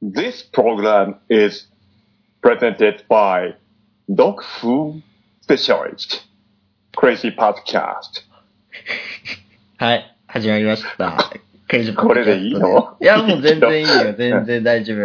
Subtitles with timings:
[0.00, 1.66] This program is
[2.40, 3.54] presented by
[4.08, 5.02] Dog Food
[5.42, 6.22] Specialist
[6.96, 8.22] Crazy Podcast.
[9.78, 11.30] はい、始まりました。
[11.96, 12.96] これでいいの？
[13.00, 14.14] いや、もう全然いいよ。
[14.16, 15.00] 全然大丈夫。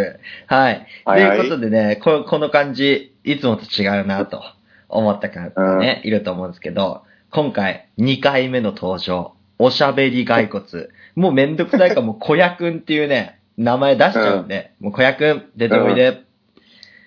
[0.54, 0.88] はい。
[1.06, 4.44] とはいはいいうことでね、ここの感じ、いつもと違うなと
[4.90, 10.88] 思った方ね、いると思うんですけど、今回2回目の登場、おしゃべり骸骨。
[11.16, 16.24] もうめんどくさいからもう小屋くんっていうね、名前出しちゃうんで、もう小屋くん、出ておいで。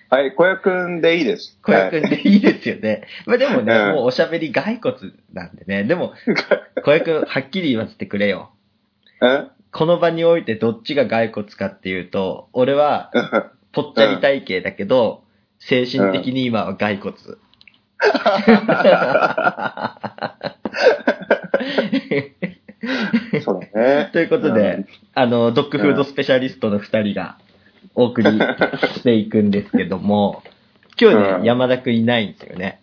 [0.09, 1.59] はい、小屋くんでいいです。
[1.61, 3.03] 小屋くんはいでいいですよね。
[3.25, 4.95] まあでもね、うんもうおしゃべり骸骨
[5.33, 5.83] なんでね。
[5.83, 6.13] でも、
[6.85, 8.51] 小屋くん、はっきり言わせてくれよ。
[9.21, 13.11] うんこの場においてどっちが骸骨かっていうと、俺は
[13.71, 15.23] ぽっちゃり体型だけど、
[15.59, 17.15] 精神的に今は骸骨。
[23.41, 24.09] そうだね。
[24.13, 27.37] ということで、あの、ドッグフードスペシャリストの二人が
[27.95, 28.29] お送り
[28.95, 30.43] していくんですけども、
[30.99, 32.79] 今日うんね、山田くんいないんですよね。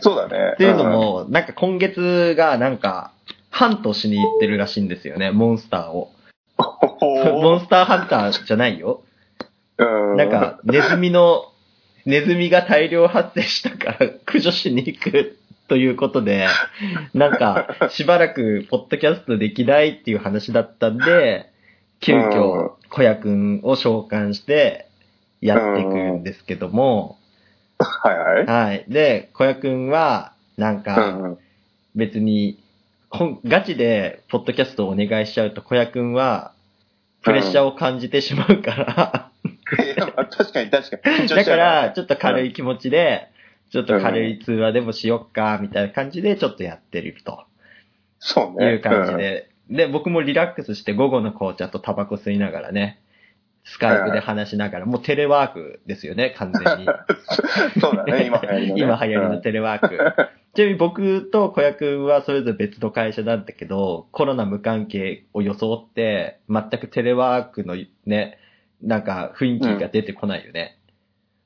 [0.00, 0.52] そうだね。
[0.54, 3.12] っていうのも、なんか今月がなんか、
[3.50, 6.12] ハントしに行ってるらしいんですよね、モンスターを。
[7.02, 9.02] うん、モンスターハンターじゃないよ。
[9.78, 9.84] う
[10.14, 11.46] ん、なんか、ネズミの、
[12.06, 15.38] ネズミが大量発生したから駆除しに行く
[15.70, 16.48] ということで、
[17.14, 21.46] なんか、しばらくポッドキャストできないっていう話だったんで、
[22.00, 22.28] 急うん。
[22.30, 24.88] 遽、小屋くんを召喚して、
[25.40, 27.18] やっていくんですけども、
[27.78, 28.46] はいはい。
[28.46, 28.84] はい。
[28.88, 31.36] で、小屋くんは、なんうか、
[31.94, 32.58] 別に、
[33.44, 36.52] ガチで、ポッドキャストをお願いしちゃうと、小屋くんは、
[37.22, 39.30] プレッシャーを感じてしまうから、
[40.30, 41.28] 確かに確かに。
[41.28, 43.29] だから、ちょっと軽い気持ちで、
[43.70, 47.44] ちょっと軽い通話でもしよっか、みたいな感じで、ちょっとやってると
[48.18, 48.72] そうね。
[48.72, 49.50] いう感じで。
[49.70, 53.00] で、僕もリラックスして午後の紅茶とタバコ吸いながらね、
[53.64, 56.86] スカイプで話しながら、もうテレワークですよね、完全に。
[56.86, 57.80] うん。
[57.80, 58.82] そうだね、今流行りの、ね。
[58.82, 59.96] 今流行りのテレワーク。
[60.54, 68.38] ちなみに僕と小屋くんはそれぞれ別の会社なんだけど、コロナ無関係を装って、全くテレワークのね、
[68.82, 70.79] なんか雰囲気が出てこないよね。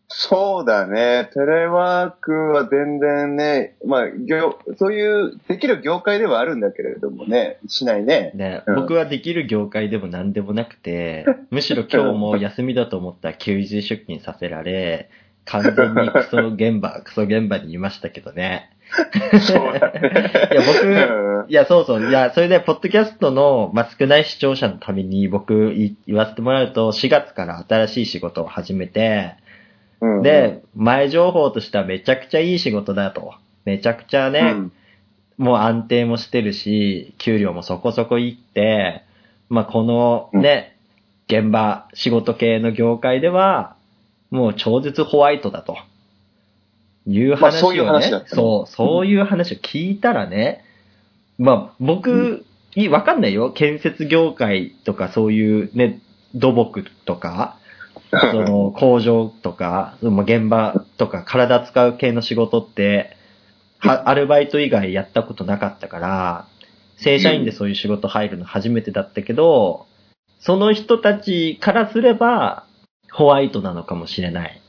[0.09, 1.29] そうだね。
[1.33, 8.31] テレワークは全然ね、まあ、業、そういう、できる業界ではあるんだけれどもね、しないね。
[8.35, 15.09] ね、うん僕はできる業界でも何でもなくて、 むしろ今日も休みだと思ったら休日出勤させられ、
[15.47, 18.71] 完全にクソ現場、 クソ現場にいましたけどね。
[19.41, 20.01] そうだね。
[20.53, 22.09] いや僕うんいや、そうそう。
[22.09, 29.35] いや、それで、ポッドキャストの、まあ、少ない視聴者のために僕い言わせてもらうと、4月から新しい仕事を始めて、
[30.05, 33.35] うん、で、前情報としてはめちゃくちゃいい仕事だと。
[33.65, 34.73] めちゃくちゃね、うん
[35.37, 39.03] もう安定もしてるし、給料もそこそこいって、
[39.49, 40.77] まあ、このね、
[41.27, 43.77] 現場、仕事系の業界では、
[44.31, 45.77] もう超絶ホワイトだと。
[47.07, 50.65] いうまあ話をね、そういう話だったねそう、そういう話を聞いたらね、
[51.39, 52.45] まあ、僕、
[52.77, 53.51] いいわかんないよ。
[53.51, 56.01] 建設業界とかそういうね、
[56.35, 57.59] 土木とか、
[58.33, 63.17] その工場とか、その現場とか体使う系の仕事って、
[63.79, 66.47] はアルバイト以外やったことなかったから、
[66.97, 69.87] 正社員でそういう仕事入るの初めてだったけど、
[70.39, 72.65] その人たちからすれば、
[73.11, 74.61] ホワイトなのかもしれない。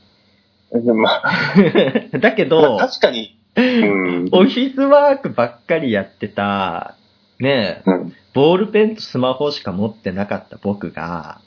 [0.72, 1.54] まあ、
[2.18, 3.38] だけまどあ、確かに。
[3.56, 4.28] うん。
[4.32, 6.96] オフィスワークばっかりやってた、
[7.38, 11.40] ねえ、うんボールペンとスマホしか持ってなかった僕が、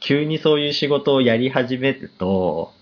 [0.00, 2.72] 急にそういう仕事をやり始めると、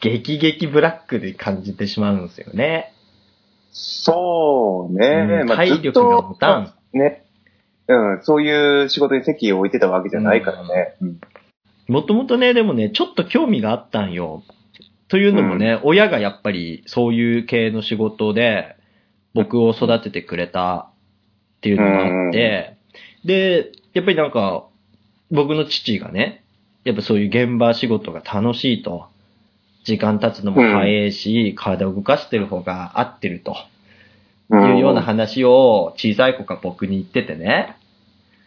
[0.00, 2.92] 激激ブラックで感じてしまうんですよね。
[3.70, 5.40] そうね。
[5.42, 7.24] うんまあ、体力が持たんね。
[7.88, 10.94] うん、そういう仕事に席を置いてたわけじゃないからね。
[11.00, 11.20] うん
[11.88, 14.42] もともとね、でもね、ちょっと興味があったんよ。
[15.08, 18.76] というのもね、親がやっぱりそういう系の仕事で、
[19.32, 20.90] 僕を育ててくれた
[21.56, 22.76] っていうのがあって、
[23.24, 24.67] で、やっぱりなんか、
[25.30, 26.44] 僕の父がね、
[26.84, 29.06] やっぱそういう現場仕事が楽しいと。
[29.84, 33.56] 時間経つのも早いし、体を動かしてる方が合ってると。
[34.50, 37.76] いうような話を小さい子が僕に言っててね。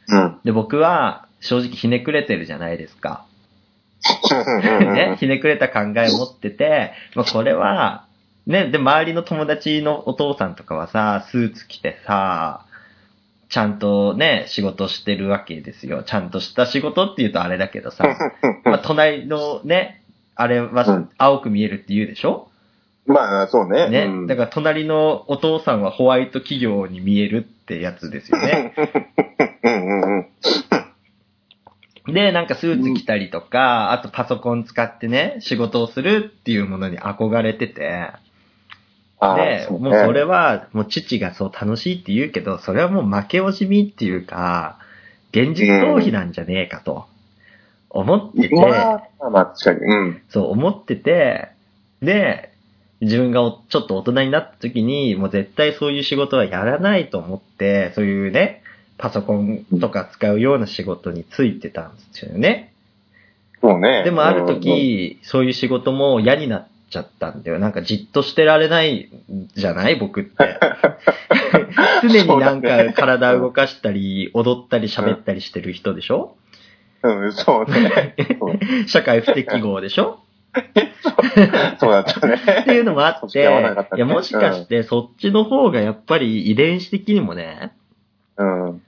[0.08, 0.40] うん。
[0.44, 3.26] で、僕は正直ひねくれてるじゃないですか。
[4.62, 8.06] ね、ひねくれた考えを持ってて、まあ、これは、
[8.48, 12.66] ね、で、周りの友達のお父さんとかはさ、スーツ着てさ、
[13.52, 16.04] ちゃんとね、仕事してるわけですよ。
[16.04, 18.06] ちゃんとした仕事って言うとあれだけどさ、
[18.64, 20.02] まあ、隣のね、
[20.36, 22.48] あれはうん青く見えるって言うでしょ？
[23.06, 23.90] まあ、そうね。
[23.90, 28.74] ね、うんだから隣のお父さんはホワイト企業に見えるってやつですよね。
[29.64, 30.26] うんうん
[32.08, 32.14] うん。
[32.14, 38.08] で、なんかスーツ着たりとか、あとパソコン使ってね、仕事をするっていうものに憧れてて、
[39.22, 44.80] あで、ーもうそれは、もう父がそう楽しいって言うけど、それはもう負け惜しみっていうか、
[45.32, 47.06] 現実逃避なんじゃねえかと、
[47.92, 49.92] 思ってて、まあ、まあ、確かに。
[49.92, 50.22] うん。
[50.30, 51.50] そう思ってて、
[52.02, 52.52] で、
[53.00, 58.64] 自分がおちょっと大人になった時に、もう絶対そういう仕事はやらないと思って、そういうね、
[58.98, 62.74] パソコンとか使うような仕事についてたんですよね。
[63.62, 64.04] そうね。
[64.04, 67.58] でもある時、そういう仕事も嫌になっちゃったんだよ。
[67.58, 69.10] なんかじっとしてられない
[69.56, 69.96] じゃない？
[69.96, 70.60] 僕って。
[72.04, 76.36] 常になんか体動かしたり、踊ったり喋ったりしてる人でしょ？
[77.04, 78.16] うん、うん、そうね。
[78.88, 80.20] 社会不適合でしょ？
[81.80, 82.36] そうだったね。
[82.62, 83.44] っていうのもあっ、てね
[83.96, 87.72] いや、もしかしてそっちの方がやっぱり遺伝子的にもね、
[88.38, 88.82] うん。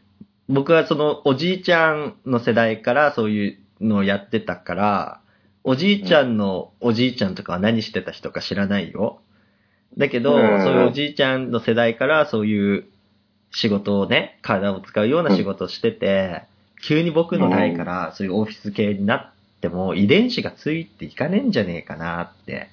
[0.49, 5.19] 僕はそのおじいちゃんの世代からそういうのをやってたから、
[5.63, 9.21] おじいちゃんのおじいちゃんとかは何してた人か知らないよ。
[9.97, 12.85] だけど、うんそういうおじいちゃんの世代からそういう
[13.51, 16.43] 仕事をね、体を使うような仕事をしてて、
[16.85, 19.31] 急に僕の代からそういうオフィス系になっ
[19.61, 22.69] ても遺伝子がついていかねえんじゃねえかなって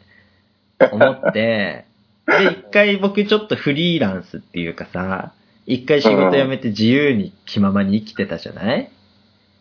[0.91, 1.85] 思って、
[2.27, 5.33] で、一回僕ちょっとフリーランスっていうかさ、
[5.67, 8.91] 一回仕事辞めて自由に気ままに生きてたじゃない？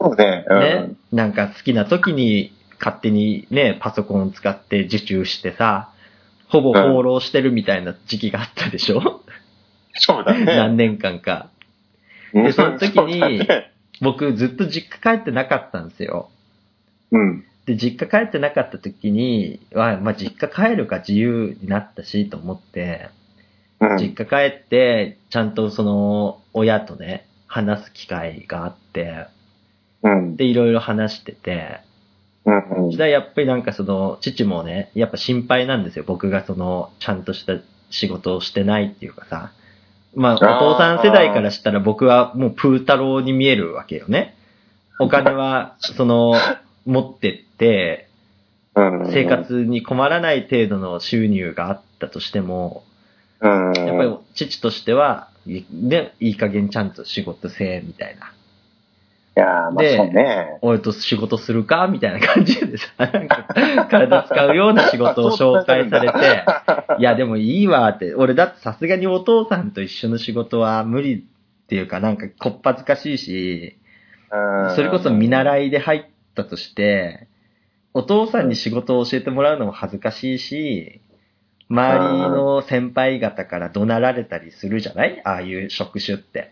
[0.01, 0.45] そうね。
[0.49, 0.59] うん。
[0.59, 5.91] ね、なんか好きな時に勝手にね、パソコンを使って受注してさ、
[6.47, 9.21] ほぼ放浪してるみたいな時期があったでしょ、
[9.93, 10.45] そうだね。
[10.57, 11.49] 何年間か。
[12.33, 13.41] うんでその時に
[14.01, 16.29] 僕ずっと実家帰ってなかったんですよ。
[17.11, 17.43] うん。
[17.65, 23.09] で、実家帰ってなかった時に、はまあ、実家帰るか自由になったしと思って、
[23.79, 23.97] うん。
[23.97, 29.25] 実家帰って、ちゃんとその、親とね、話す機会があって、
[30.03, 30.35] うん。
[30.35, 31.81] で、いろいろ話してて、
[32.45, 32.87] うん。
[32.87, 36.03] うんやっぱりなんかその、父もね、やっぱ心配なんですよ。
[36.07, 37.53] 僕がその、ちゃんとした
[37.89, 39.51] 仕事をしてないっていうかさ。
[40.15, 44.35] まあ、お父さん世代からしたら僕はもうプー太郎に見えるわけよね。
[44.99, 46.33] お金は、その、
[46.85, 48.09] 持ってって、
[48.75, 49.11] うん。
[49.11, 52.83] 生活に困らない程度の収入があったとしても、
[53.41, 53.73] うん。
[53.73, 58.33] やっぱり父としては、いね、いい加減ちゃんと仕事せえ、みたいな。
[59.39, 60.57] いやーまあでそうね。
[60.61, 61.87] 俺と仕事するか？
[61.87, 63.47] みたいな感じでさ、なんか
[63.89, 66.45] 体使うような仕事を紹介されて、
[66.99, 73.77] いやでもいいわって、俺だってさすがにお父さんと一緒の仕事は無理っていうかなんかこっぱずかしいし、
[74.31, 76.03] うんそれこそ見習いで入っ
[76.35, 77.27] たとして、
[77.93, 81.01] お父さんに仕事を教えてもらうのも恥ずかしいし、
[81.69, 85.21] 周りの先輩方から怒鳴られたりするじゃない？
[85.23, 86.51] ああいう職種って。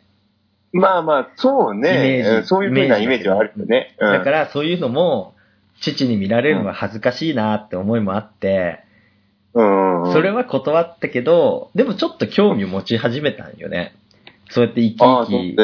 [0.79, 2.38] まあまあ、そうイメージね。
[2.38, 3.95] うんそういうふうなイメージはあるよね。
[4.00, 5.35] うんだからそういうのも、
[5.79, 8.79] 父に見られるのは恥ずかしいなって思いもあって、
[9.53, 10.13] うん。
[10.13, 13.95] それは断ったけど、でもちょっと興味を持ち始めたんよね。
[14.50, 15.56] そうやって生き生きそうね。。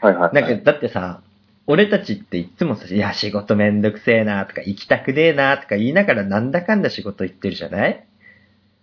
[0.00, 0.34] はいはい。
[0.34, 1.20] なんか、だってさ、
[1.66, 8.04] 俺たちっていつもさ、いや、仕事めんどくせえなとか、行きたくねえなとか言いながらなんだかんだ仕事行ってるじゃない、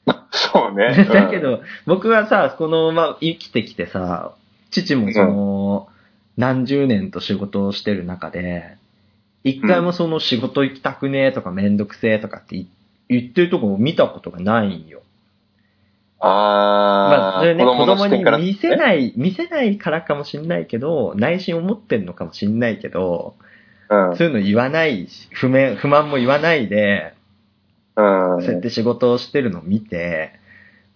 [0.31, 1.07] そうね。
[1.11, 4.33] だけど、僕はさ、このまま生きてきてさ、
[4.71, 5.87] 父もその、
[6.37, 8.77] 何十年と仕事をしてる中で、
[9.43, 12.67] 一回もその仕事行きたくねえとかめんどくせえとかって言
[13.07, 15.01] 言ってるとこを見たことがないんよ。
[16.19, 23.35] ああ、まあ、それね、子の供に見せない、見せないからかもしんないけど、内心思ってんのかもしんないけど、
[23.89, 24.17] うん。
[24.17, 27.13] そういうの言わないし、不満、不満も言わないで、
[27.95, 28.41] うん。
[28.41, 30.39] そうやって仕事をしてるのを見て、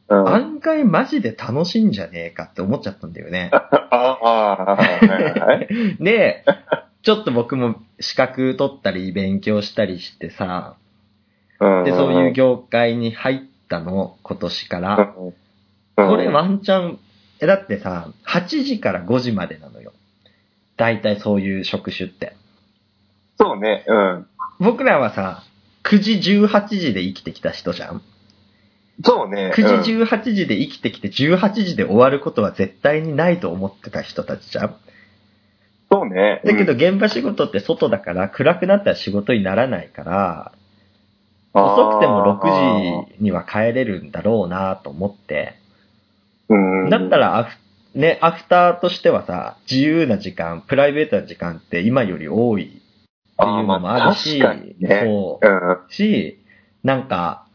[0.10, 0.28] うん。
[0.28, 3.52] あ案外マジで楽しいんじゃねえかって思っちゃったんだよね。
[3.54, 5.68] あ、はいはいはい。
[6.00, 6.44] で、
[7.02, 10.76] ちょっと僕も資格取ったり勉強したりしてさ、
[11.60, 11.84] うん。
[11.84, 15.14] で、そういう業界に入ったの、今年から。
[15.98, 17.00] うん、これワンチャン、
[17.42, 19.94] え、だってさ、8時から5時までなのよ。
[20.78, 22.36] 大体そういう職種って。
[23.38, 23.86] そうね。
[23.88, 24.28] うん。
[24.60, 25.44] 僕らはさ、
[25.84, 28.02] 9時18時で生きてきた人じゃん。
[29.04, 29.52] そうね。
[29.56, 34.76] 9時18時で生きてきて18時で終わることは絶対にないと思ってた人たちじゃん。
[35.92, 36.42] そうね。
[36.46, 40.52] だけどうん、現場仕事って外だから暗くなったら仕事にならないから、
[41.54, 45.56] 遅くても6時には帰れるんだろうなと思って。
[46.50, 46.90] うん。
[46.90, 47.58] だったらアフ、
[47.96, 55.90] ね、アフターとしてはさ、自由な時間、プライベートな時間って今より多いっていうのもあるし、そううん。
[55.90, 56.40] し、
[56.84, 57.46] なんか、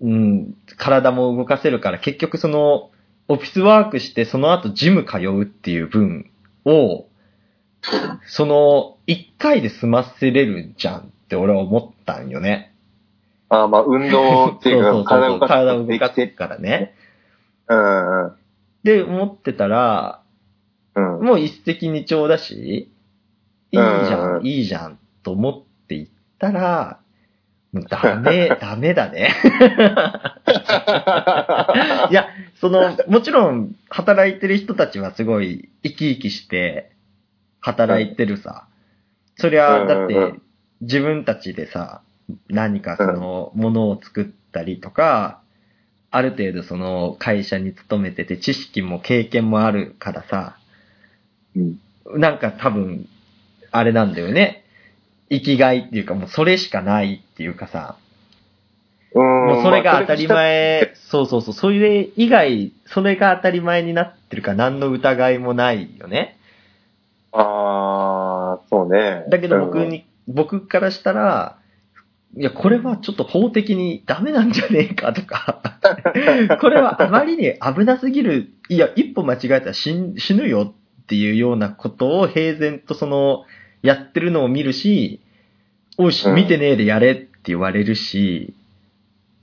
[0.00, 2.90] うん、体も動かせるから、結局その、
[3.28, 6.30] オフィスワークして、その後ジム通うっていう分
[6.64, 7.06] を、
[8.26, 12.74] その、一回で済ませれるじゃんって俺は思ったんよね。
[13.48, 16.94] あーまあ、運動っていうそうそうか、そう体を動かすからね。
[17.68, 18.32] うん。
[18.82, 20.22] で、思ってたら、
[20.94, 21.20] うん。
[21.22, 22.90] もう一石二鳥だし、
[23.70, 27.00] いいじゃうんん、いいじゃん、と思って行ったら、
[27.88, 29.34] ダメ、 ダメだね。
[32.10, 32.28] いや、
[32.60, 36.92] その、もちろん、働いてる人たちはすごい生き生きして、
[37.60, 38.66] 働いてるさ。
[39.36, 40.34] そりゃ、だって
[40.80, 42.02] 自分たちでさ、
[42.48, 45.40] 何かその、ものを作ったりとか、
[46.10, 50.56] ある程度その会社に勤めてて知識も経験もあるからさ、
[51.56, 53.08] うんなんか多分、
[53.70, 54.63] あれなんだよね。
[55.34, 57.96] 生きがいっていうかもうそれしかないっていうかさ、
[59.14, 59.22] うん。
[59.22, 66.36] もうそれが当たりまあ前、そうそうそう、それ以外、それが当たり前になってるから何の疑いもないよね。
[67.32, 69.24] ああ、そうね。
[69.28, 71.58] だけど僕に、僕からしたら、
[72.36, 75.60] いや、これはちょっと法的にダメなんじゃねえかとか、
[76.60, 83.44] これはあまりに危なすぎる、いや、一歩間違えたら死ぬよっていうようなことを平然とその、
[83.82, 85.20] やってるのを見るし、
[85.98, 88.54] おいし、うん見てねえでやれって言われるし、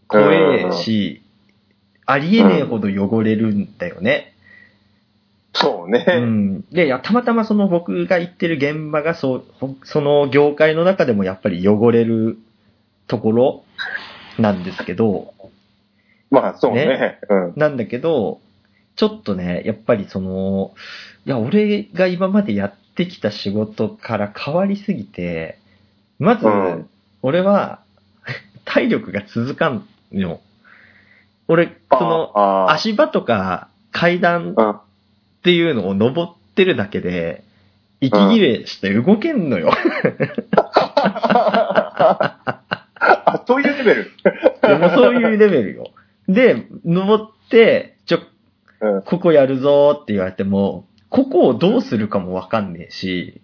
[0.07, 1.21] 怖えし、
[2.05, 4.33] ありえねえほど汚れるんだよね。
[5.53, 6.05] そうね。
[6.07, 6.61] うん。
[6.71, 9.43] で、たまたまその僕が行ってる現場がそ
[9.83, 12.37] その業界の中でもやっぱり汚れる
[13.07, 13.63] ところ
[14.39, 15.33] なんですけど、
[16.31, 16.85] まあ、そうね。
[16.85, 17.53] ねうん。
[17.57, 18.39] なんだけど、
[18.95, 20.73] ちょっとね、やっぱりその、
[21.25, 25.59] いや、俺が今までやってきた仕事から変わりすぎて、
[26.21, 26.89] まずうん、
[27.23, 27.79] 俺は、
[28.63, 30.39] 体力が続かんよ。
[31.47, 34.69] 俺、その、足場とか階段うん。
[34.69, 34.81] っ
[35.43, 37.43] ていうのを登ってるだけで、
[38.01, 39.71] 息切れして動けんのよ。
[42.93, 44.11] あ、そういうレベル？
[44.61, 45.89] でもそういうレベルよ。
[46.27, 48.19] で、登って、ちょ、
[48.81, 49.01] うん。
[49.01, 53.40] ここやるぞーって言われても、ここをどうするかもわかんねえし、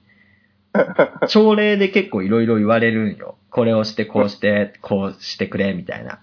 [1.28, 3.38] 朝礼で結構いろいろ言われるんよ。
[3.50, 6.20] これをして、こうして、こうしてくれ、みたいな。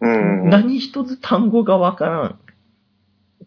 [0.00, 0.50] うん。
[0.50, 2.38] 何一つ単語がわからん。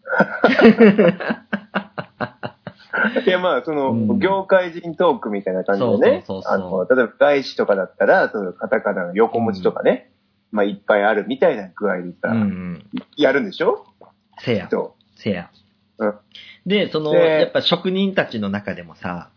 [3.26, 6.22] いや、まあ、その、うん業界人トークみたいな感じでね。
[6.26, 10.10] そうそうそうそうあの、例えば外資とかだったら、そのカタカナの横文字とかね、
[10.52, 12.84] まあ、いっぱいあるみたいな具合にさ、うんうん。
[13.16, 13.86] やるんでしょ？
[14.38, 14.68] せや。
[14.70, 15.50] そせや。
[15.98, 16.14] うん
[16.66, 19.30] で、その、でやっぱ職人たちの中でもさ、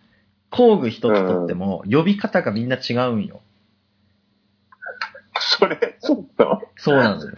[0.53, 3.41] 工具一つとっても、呼び方がみんな違うんよ。
[3.41, 5.39] う。
[5.39, 7.31] それ、ちょっと、そうなのよ。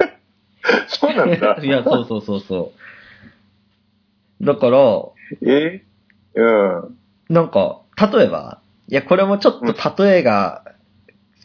[0.90, 1.58] そうなんだ。
[1.64, 2.74] いや、そうそうそうそ
[4.42, 4.46] う。
[4.46, 4.80] だから、
[5.44, 5.82] え？
[6.36, 6.98] うん。
[7.30, 10.66] なんか、例えば、いや、これもちょっと例えが、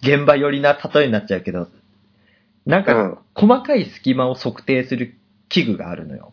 [0.02, 1.68] 現場寄りな例えになっちゃうけど、
[2.66, 3.18] なんか、うん。
[3.34, 5.14] 細かい隙間を測定する
[5.48, 6.32] 器具があるのよ。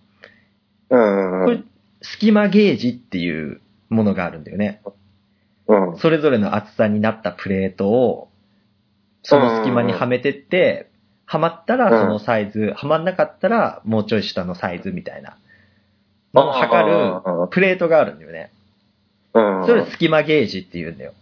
[0.89, 0.97] う
[1.43, 1.45] ん。
[1.45, 1.63] これ、
[2.01, 4.81] 隙間ゲージっていうものがあるんだよね。
[5.67, 5.97] うん。
[5.97, 8.29] それぞれの厚さになったプレートを、
[9.23, 10.89] その隙間にはめてって、
[11.25, 15.37] はまったらそのサイズ、はまんなかったらもうちょい下のサイズみたいな。
[16.33, 18.51] のを測るプレートがあるんだよね。
[19.33, 19.65] うん。
[19.65, 21.13] それ隙間ゲージって言うんだよ。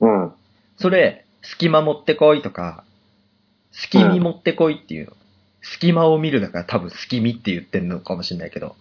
[0.00, 0.32] うん。
[0.76, 2.84] それ、隙間持ってこいとか、
[3.72, 5.12] 隙見持ってこいっていうの。
[5.62, 8.76] 隙間を見るだから多分隙見って言ってんのかもしれないけど。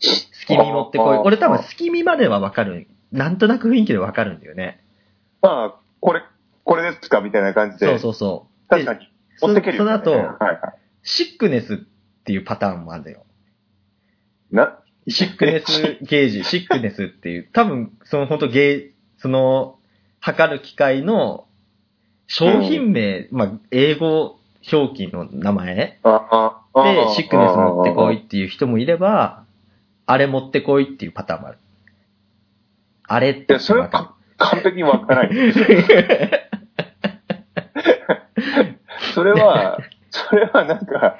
[0.00, 2.86] 隙見持ってこい俺多分隙見まではわかる。
[3.16, 4.84] なんとなく雰囲気でわかるんだよね。
[5.40, 6.22] まあ、これ、
[6.64, 7.86] これですかみたいな感じで。
[7.86, 8.74] そうそうそう。
[8.74, 9.10] で確かに。
[9.40, 9.98] 持ってけるよ、ね。
[9.98, 10.60] そその後はいはい。
[11.02, 11.76] シックネスっ
[12.24, 13.24] ていうパターンもあるんだよ。
[14.50, 19.78] な、シックネスゲージ、 シックネスっていう、多分、その本当ゲー、その、
[20.20, 21.46] 測る機械の
[22.26, 24.38] 商品名、まあ、英語
[24.72, 29.44] 表記の名前あ、あ、で、シックネス持ってこいっていう人もいれば、
[30.06, 31.58] あれ持ってこいっていうパターンもある。
[33.08, 35.52] あれっていや、それはか完璧にわからない。
[39.14, 39.78] それは、
[40.10, 41.16] それはなんか、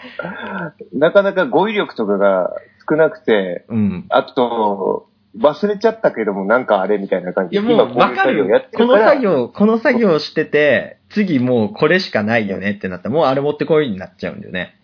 [0.93, 2.50] なかなか語彙力とかが
[2.88, 4.07] 少なくて、うん。
[4.11, 7.57] あと、忘れちゃったけどもなんかあれみたいな感じで。
[7.57, 8.71] いやもう今こういうわかるよ作業やっ。
[8.71, 14.75] てこのるから作業、この作業してて、次もうこれしかないよねってなったら、もうあれ持ってこいになっちゃうんだよね。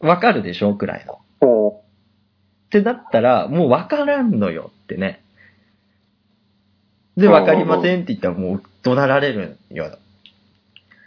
[0.00, 0.74] わかるでしょ？
[0.74, 1.20] くらいの。
[2.74, 5.22] こってなったら、もうわからんのよってね。
[7.16, 9.98] で、わかりませんって言ったらもう怒鳴られるよ。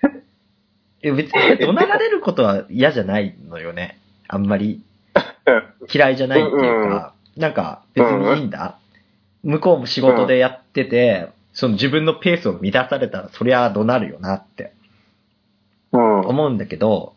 [1.03, 3.99] いや別に怒鳴られることは嫌じゃないのよね。
[4.29, 4.81] あんまり
[5.81, 8.77] う 嫌いじゃないっていうか、なんか別にいいんだ。
[9.43, 14.73] 向こうも仕事でやってて、その自分のペースを乱されたら、そりゃ怒鳴るよなって
[15.91, 16.19] うん。
[16.21, 17.13] 思うんだけど、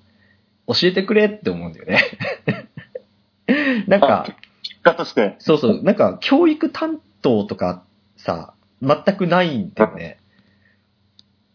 [0.66, 2.00] 教えてくれって思うんだよね。
[3.87, 4.39] なんか、結
[4.83, 5.37] 果として。
[5.39, 7.83] そうそう、なんか教育担当とか
[8.17, 10.19] さ、全くないんだよね。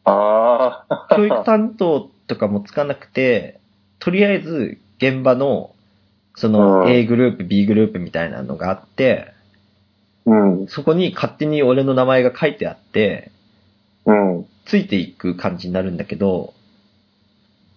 [0.03, 1.07] ああ。
[1.15, 3.59] 教育担当とかもつかなくて、
[3.99, 5.73] とりあえず現場の、
[6.35, 9.33] そのうん A グループ、B グループみたいなのがあって、
[10.25, 10.67] うん。
[10.67, 13.31] そこに勝手に俺の名前が書いてあって、
[14.05, 14.45] うん。
[14.65, 16.53] ついていく感じになるんだけど、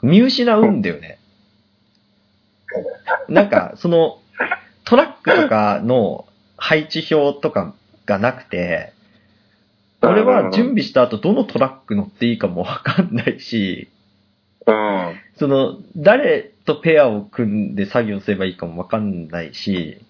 [0.02, 1.18] 見失うんだよね。
[3.28, 4.18] なんか、その、
[4.88, 6.24] トラックとかの
[6.56, 7.74] 配置表とか
[8.06, 8.94] がなくて、
[10.00, 13.90] 俺は準備した後どのトラック乗っていいかもわかんないし、
[14.66, 15.14] うん。
[15.36, 20.00] その、誰とペアを組んで作業すればいいかもわかんないし、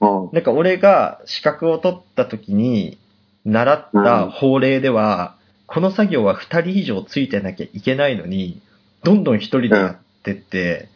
[0.00, 0.30] うん。
[0.32, 2.98] なんか俺が資格を取った時に
[3.44, 5.36] 習った法令では、
[5.68, 8.60] この作業は二人以上ついてなきゃいけないのに、
[9.04, 10.88] どんどん一人でやってって、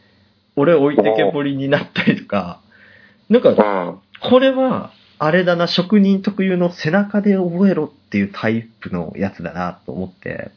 [0.57, 2.61] 俺置いてけぼりになったりとか、
[3.29, 4.01] なんか、うん。
[4.21, 10.51] これは、あれだな、職人特有の背中で覚えろっていうタイプのやつだなと思って、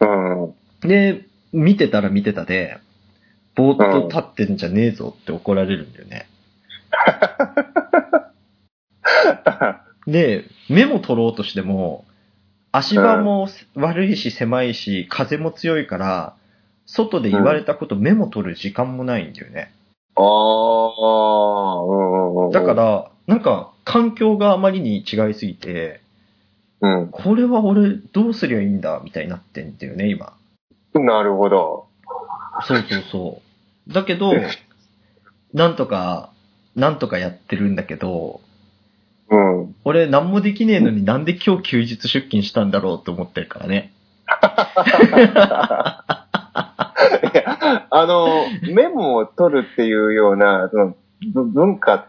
[0.00, 0.04] う
[0.86, 0.88] ん。
[0.88, 2.78] で、見てたら見てたで、
[3.54, 6.26] ぼーっと立ってんじゃねえぞって怒られるんだよね。
[10.06, 12.04] で、メモ取ろうとしても、
[12.72, 16.34] 足場も悪いし狭いし、風も強いから、
[16.86, 19.72] 外で言われたことメモ取る時間もないんだよね。
[20.16, 21.31] ああ。
[22.52, 26.00] だか、ら、なんか、環境があまりに違いすぎて、
[26.80, 27.08] うん。
[27.10, 30.34] これは俺どうすりゃいいんだみたいになってんだよね、今。
[30.94, 31.86] なるほど。
[32.66, 33.42] そうそうそ
[33.88, 33.92] う。
[33.92, 34.32] だけど、
[35.54, 36.30] なんとか、
[36.76, 38.40] なんとかやってるんだけど、
[39.30, 39.74] うん。
[39.84, 43.92] 俺何もできねえのになんで今日休日出勤したんだろうって思ってるからね。
[47.34, 48.26] いや、あの、
[48.74, 50.94] メモを取るっていうような、その、
[51.32, 52.04] ぶ文化っ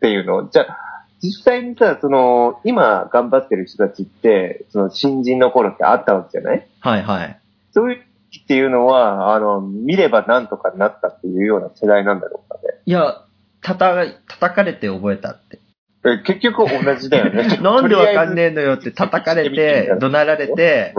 [0.00, 0.78] ていうの、じゃあ
[1.22, 6.66] 実際にさ、その、今頑張ってる人たちって、その新人の頃ってあったわけじゃない？
[6.80, 7.40] はいはい。
[7.72, 12.62] そういう時っていうのは、あの、見ればなんとかなったっていうような世代なんだろうかね。
[12.84, 13.22] いや、
[13.62, 13.78] 叩
[14.12, 15.58] か、叩かれて覚えたって。。
[16.04, 20.94] え結局同じだよね なんでわかんねえのよって叩かれて、怒鳴られて、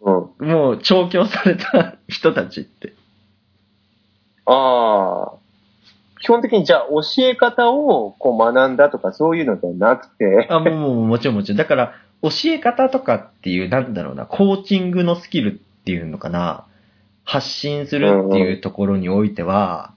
[0.00, 0.10] う
[0.42, 0.46] ん。
[0.46, 2.92] もう調教された人たちって。
[4.46, 5.43] ああ。
[6.24, 11.58] 基本的にじゃあ教え方をこう学んだとかそういうのではなくて、あ、もうもうもちろんもちろん。
[11.58, 16.64] だから、教え方とかっていう、なんだろうな、コーチングのスキルっていうのかな、
[17.24, 19.92] 発信するっていうところにおいては、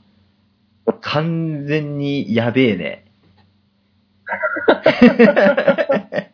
[1.00, 3.06] 完全にやべえね。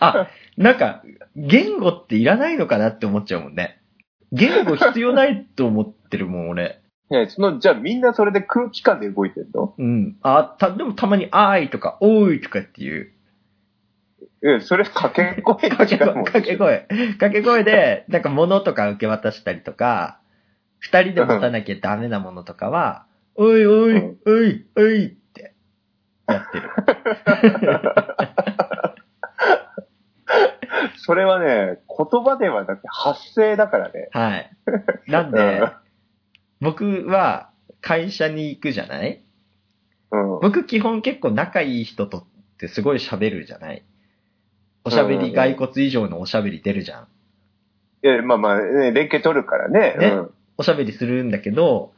[0.00, 1.02] あ、なんか、
[1.34, 3.80] 言語っていらないのかなって思っちゃうもんね。
[4.32, 6.83] 言語必要ないと思ってるもん、俺。
[7.10, 9.74] ね、その、じゃあみんなそれで空気感で動いてるの？
[9.76, 10.16] うん。
[10.22, 13.12] あ、た、でもたまに、あーいとか、おーいとかっていう。
[14.42, 16.86] え、それ掛け声掛け声、もん掛け声。
[17.18, 20.20] 掛け声で、なんか物とか受け渡したりとか、
[20.78, 25.54] 二人で持たなきゃダメなものとかは、おいおい、うんおい、おいって、
[26.26, 26.70] やってる。
[30.96, 34.08] それはね、言葉ではなくて発声だからね。
[34.12, 34.50] はい。
[35.06, 35.62] なんで、
[36.60, 39.22] 僕は会社に行くじゃない？
[40.10, 40.40] うん。
[40.40, 42.24] 僕基本結構仲いい人とっ
[42.58, 43.82] てすごい喋るじゃない？
[44.84, 47.08] おしゃべり、うん骸骨以上のおしゃべり出るじゃん。
[48.02, 49.96] え、まあまあ、ね、連携取るからね。
[49.98, 50.30] ねうん。
[50.58, 51.92] おしゃべりするんだけど、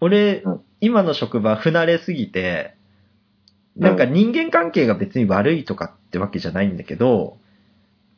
[0.00, 2.74] 俺、うん今の職場不慣れすぎて、
[3.76, 7.38] なんか人間関係が別に悪いとかってわけじゃないんだけど、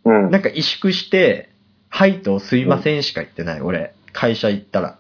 [0.05, 0.31] うん。
[0.33, 1.51] なんか萎縮して、
[1.89, 3.95] はいとすいませんしか言ってない、俺。
[4.13, 4.99] 会社行ったら。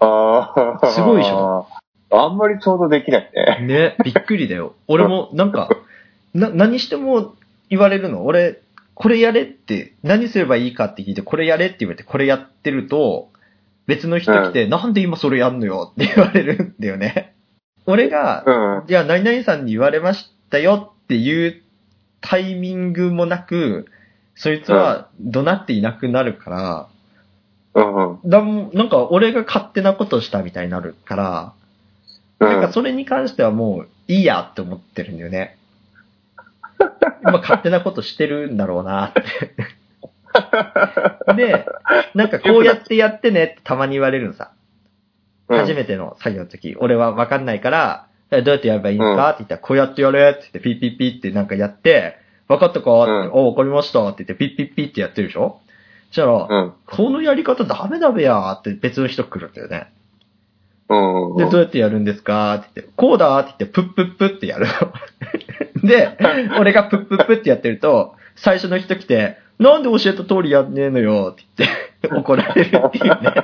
[0.00, 0.86] ああ。
[0.90, 1.66] すごいでしょ
[2.10, 3.66] あんまり想像できないね。
[3.66, 4.74] ね、びっくりだよ。
[4.88, 5.68] 俺も、なんか、
[6.32, 7.34] な、何しても
[7.70, 8.24] 言われるの？
[8.24, 8.60] 俺、
[8.94, 13.30] これやれって、何すればいいかって聞いて、これやれって言われて、これやってると、
[13.86, 17.34] 別の人来て、なんで今それやんのよって言われるんだよね。
[17.86, 18.86] 俺が、うん。
[18.86, 21.62] じゃあ何々さんに言われましたよっていう
[22.20, 23.86] タイミングもなく、
[24.36, 26.88] そいつは怒鳴っていなくなるから、
[27.74, 28.20] うん。
[28.24, 31.52] だんなんか俺が勝手なことしたみたいになるから、
[32.38, 35.56] なんかそれに関してはもういいやって思ってるんだよね。
[37.22, 39.22] まあ勝手なことしてるんだろうなって。
[41.36, 41.66] で、
[42.14, 44.50] なんかこうやってやってねってたまに言われるのさ。
[45.48, 49.28] 初めての作業の時、俺はわかんないから、えどうやってやればいいんですか？
[49.30, 52.16] って言ったら、こうやってやれって言って、ピッピッピッってなんかやって、
[52.48, 53.02] 分かったか？
[53.02, 55.60] って、うんお、分かりましたって言って、ピッピッピッってやってるでしょ？
[55.63, 55.63] そ
[56.14, 56.72] したら、うん。
[56.86, 59.92] このやり方ダメだべやーって別の人来るんだよね。
[60.88, 61.36] うん。
[61.36, 62.54] で、どうやってやるんですか？
[62.54, 64.72] って言って、こうだって言って、プップップってやるの。
[65.88, 66.16] で、
[66.58, 73.14] 俺がプップップってやってると、最初の人来て、なんで教えた通りやんねえのよって言って、 怒られるっていうね。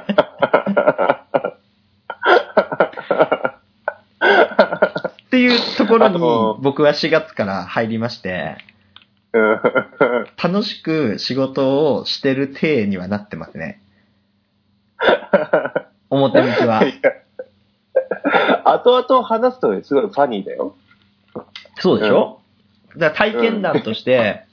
[5.27, 6.19] っていうところに
[6.63, 8.70] 僕は4月から入りまして、うん
[9.33, 13.81] 楽しく仕事をしてる体にはなってますね。
[16.11, 16.83] 表向きは。
[18.65, 20.75] 後々話すとすごいファニーだよ。
[21.79, 22.41] そうでしょ、
[22.97, 24.45] だから体験談として、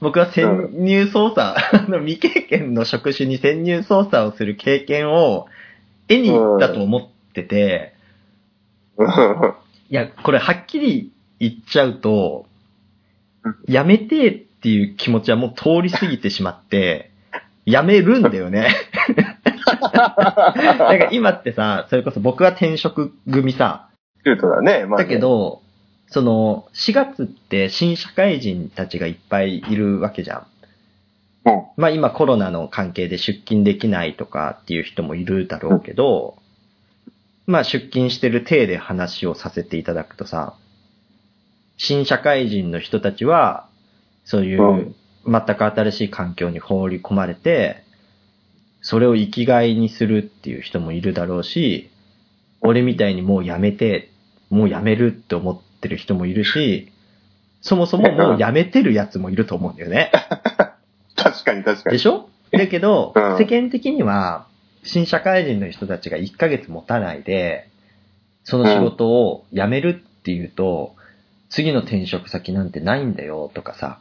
[0.00, 5.46] 僕は潜入捜査、あの未経験の職種に潜入捜査をする経験を
[6.08, 7.94] 絵にだと思ってて、
[8.96, 9.08] うん。
[9.90, 12.51] いや、これはっきり言っちゃうとうん、
[13.66, 17.10] やめてえっていう気持ちはもう通り過ぎてしまって、
[17.64, 18.68] やめるんだよね。
[19.66, 23.88] だから今ってさ、それこそ僕は転職組さ、
[24.24, 24.84] シュートだね。
[24.86, 25.62] まあねだけ、ど、
[26.08, 30.46] その、4月って新社会人たちがいっぱいいるわけじゃん。
[31.46, 31.62] うん。
[31.76, 36.36] まあ今コロナの関係で出勤できないとかっていう人もいるだろうけど、
[37.46, 40.54] まあ出勤してる体で話をさせていただくとさ、
[41.84, 43.66] 新社会人の人たちは、
[44.24, 47.82] そういううん全く新しい環境に放り込まれて、
[48.80, 51.90] それを生きがいにするっていう人もいるだろうし、
[52.60, 54.10] 俺みたいにもうやめて、
[54.50, 56.92] もうやめるって思ってる人もいるし、
[57.60, 60.10] そもそももうやめてるやつもいると思うんだよね。
[61.16, 61.96] 確かに確かに。
[61.96, 62.28] でしょ？
[62.52, 64.46] だけど、 うん世間的には、
[64.84, 67.68] 新社会人の人たちが1ヶ月持たないで、
[68.44, 70.94] その仕事を辞めるっていうと、
[71.52, 73.98] 次の転職先なんてないんだよとかさ、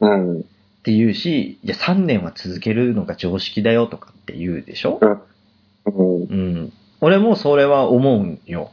[0.00, 0.38] うん。
[0.40, 0.42] っ
[0.84, 5.00] て言うし、いや3年は続けるのが常識だよとかって言うでしょ？
[5.86, 6.22] うん。
[6.22, 6.72] うん。
[7.00, 8.70] 俺もそれは思うんよ。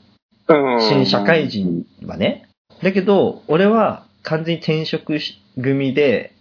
[0.47, 2.47] うん新社会人はね。
[2.83, 6.33] だけど、俺は完全に転職し組で、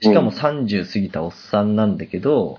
[0.00, 2.58] しかも30過ぎたおっさんなんだけど、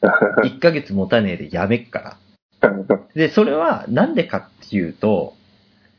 [0.44, 2.16] 1ヶ月持たねえで辞めっか
[2.62, 2.70] ら。
[3.14, 5.34] で、それはなんでかっていうと、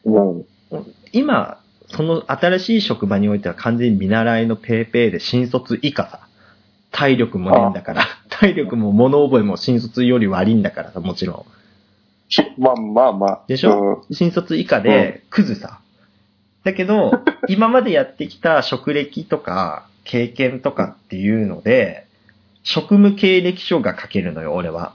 [0.05, 0.45] うん。
[1.11, 6.27] 今、その新しい職場においては完全に見習いのペーペーで新卒以下さ。
[6.91, 8.05] 体力もねえんだから。
[8.29, 12.61] 体力も物覚えも新卒より悪いんだからさ、もちろん。
[12.61, 13.41] まあまあまあ。
[13.47, 15.79] でしょ、新卒以下で、クズさ。
[16.63, 17.11] だけど、
[17.49, 22.05] 今までやってきた職歴とか、経験とかっていうので、
[22.63, 24.93] 職務経歴書が書けるのよ、俺は。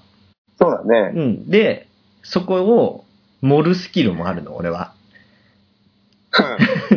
[0.59, 1.13] そうだね。
[1.15, 1.51] うん。
[1.51, 1.89] で、
[2.23, 3.05] そこを
[3.43, 4.93] 盛るスキルもあるの、俺は。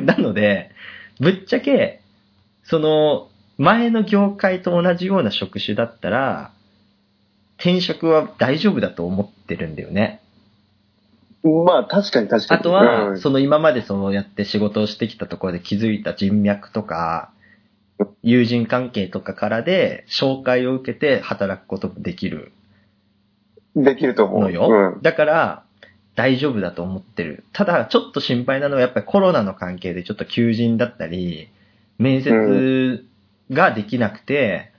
[0.05, 0.71] なので、
[1.19, 2.01] ぶっちゃけ、
[2.63, 6.51] その、前の業界と同じような職種だったら、
[7.57, 10.21] 転職は大丈夫だと思ってるんだよね。
[11.43, 12.59] まあ確かに確かに。
[12.59, 17.31] あとは、うんその今までそうやって仕事をしてきたところで気づいた人脈とか、
[18.23, 22.53] 友人関係とかからで紹介を受けて働くこともできる
[23.75, 24.41] できると思う。
[24.41, 24.97] のよ。
[25.01, 25.63] だから、
[26.19, 27.45] 大丈夫だと思ってる。
[27.53, 31.47] ただ、ちょっと心配なのはやっぱりコロナの関係でちょっと求人だったり、
[31.97, 33.05] 面接
[33.49, 34.73] ができなくて、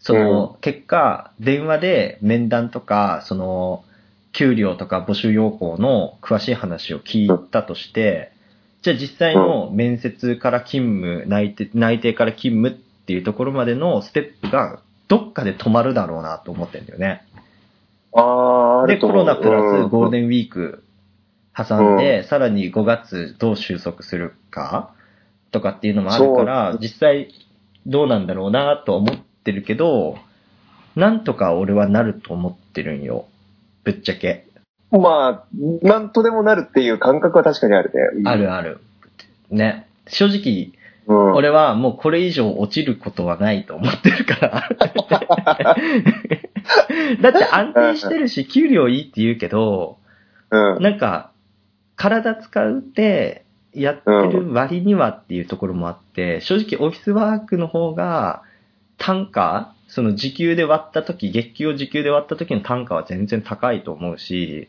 [0.00, 3.84] その、結果、電話で面談とか、その、
[4.32, 8.32] 給料とか募集要項の詳しい話を聞いたとして、
[8.80, 17.22] じゃあ実際の面接から勤務、内定内定から勤務っていうところまでのステップがどっかで止まるだろうなと思ってるんだよね。
[18.14, 18.20] うん。
[18.20, 20.10] ああ、あで、コロナプラスゴールン。
[20.12, 20.82] デンウィーク
[21.56, 24.90] 挟んで、さらに5月どう収束するか
[25.50, 27.28] とかっていうのもあるからそ、実際
[27.86, 30.18] どうなんだろうなと思ってるけど、
[30.94, 33.26] なんとか俺はなると思ってるんよ。
[33.84, 34.46] ぶっちゃけ。
[34.90, 35.46] まあ、
[35.82, 38.30] なんとでもなるっていう感覚は確かにあるね。
[38.30, 38.80] あるある。
[39.50, 39.86] ね。
[40.08, 40.72] 正直、
[41.06, 41.34] うん。
[41.34, 44.68] 俺はもうこれ以上落ちることはないと思ってるから。
[47.22, 49.98] だって安定してるし、給料いいって言うけど、
[50.50, 50.82] うん。
[50.82, 51.30] なんか、
[51.96, 53.44] 体使うって、
[53.76, 58.42] やってる割にはっていうところもあって、正直オフィスワークの方が、
[58.96, 64.68] 単価、その時給で割った時、月給を時給で割った時の単価は全然高いと思うし、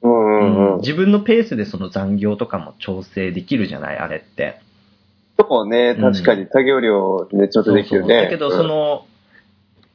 [0.00, 0.80] うんうんうん。
[0.80, 4.60] 自分のペースでその残業とかも調整できるじゃない、あれって。
[5.38, 8.06] そうね、確かに作業量ね、ちょっとできるね。
[8.06, 9.06] そうそうだけど、その、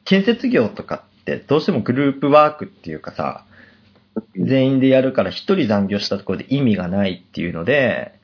[0.04, 3.44] 建設業とかってどうしてもグループワークっていうかさ、
[4.36, 8.14] 全員でやるから一人残業したところで意味がないっていうので、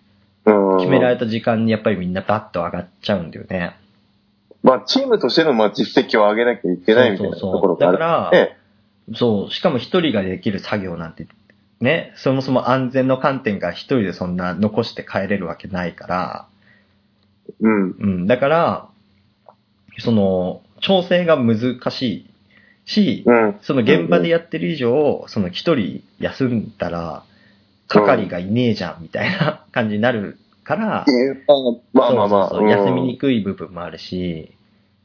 [0.44, 0.78] うん。
[0.78, 3.76] 決められた時間にやっぱりみんなバッと上がっちゃうんだよね。
[4.62, 7.98] まあ、チームとしてのまあ実績を上げなきゃいけないみたいなところがある。
[7.98, 8.56] そうそうそうだからね
[9.12, 11.26] そう、しかも一人ができる作業なんて、
[11.80, 16.48] ね、そもそも安全の観点が一人でそんな残して帰れるわけないから、
[17.60, 17.90] うん。
[17.90, 18.88] うん、だから、
[19.98, 22.30] その、調整が難しい
[22.84, 23.58] し、うん。
[23.62, 27.24] その現場でやってる以上、その一人休んだら、
[27.88, 31.04] 係がいねえじゃん、みたいな感じになるから、
[31.92, 32.62] まあまあまあ。
[32.62, 34.52] 休みにくい部分もあるし、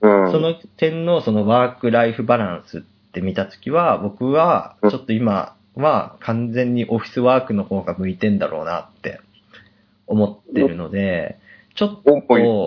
[0.01, 0.31] うん。
[0.31, 9.19] その点のそのワークライフバランスって見たときは、僕はちょっと今は完全にオフィスワークの方が向いてんだろうなって
[10.07, 11.38] 思ってるので、
[11.79, 12.11] ちょっと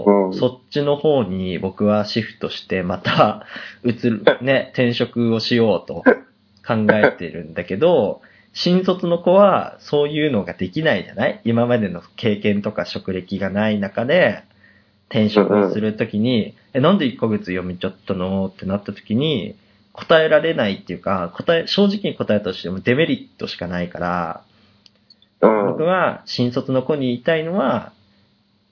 [0.07, 3.45] うんそっちの方に僕はシフトしてまた
[3.85, 6.03] 移る、ね、転職をしようと
[6.67, 8.23] 考えてるんだけど、
[8.55, 11.41] 新卒の子はそういうのができないじゃない？
[11.45, 14.45] 今までの経験とか職歴がない中で、
[15.11, 19.57] 転職をするときに、え、なんで1ヶ月辞めちゃったのってなったときに、
[19.93, 24.41] 答えられないっていうか、答え、正直に答えたとしてもデメリットしかないから、
[25.43, 25.67] うん。
[25.73, 27.93] 僕は新卒の子に言いたいのは、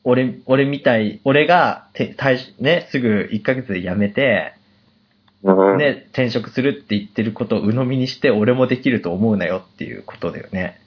[0.05, 4.55] 俺、俺みたい、俺がて退職ね、すぐ1ヶ月で辞めて、
[5.43, 5.79] うん。
[5.79, 10.81] ね、転職するって言ってることを鵜呑みにして、俺もできると思うなよっていうことだよね。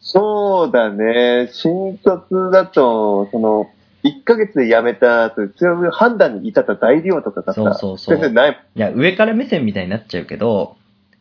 [0.00, 1.48] そうだね。
[1.52, 3.70] 新卒だと、その、
[4.04, 8.60] 1ヶ月で辞めた後、そういう判断に至った材料とかがさ、そうそうそうない。
[8.74, 10.76] いや、上から目線みたいになっちゃうけど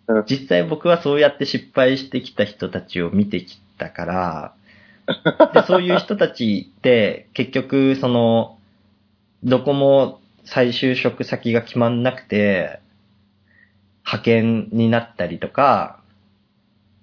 [0.07, 4.53] うん、実際僕はそうやって失敗してきた人たちを見てきたから、
[5.53, 8.57] でそういう人たちって結局その、
[9.43, 12.79] どこも再就職先が決まんなくて、
[14.05, 15.99] 派遣になったりとか、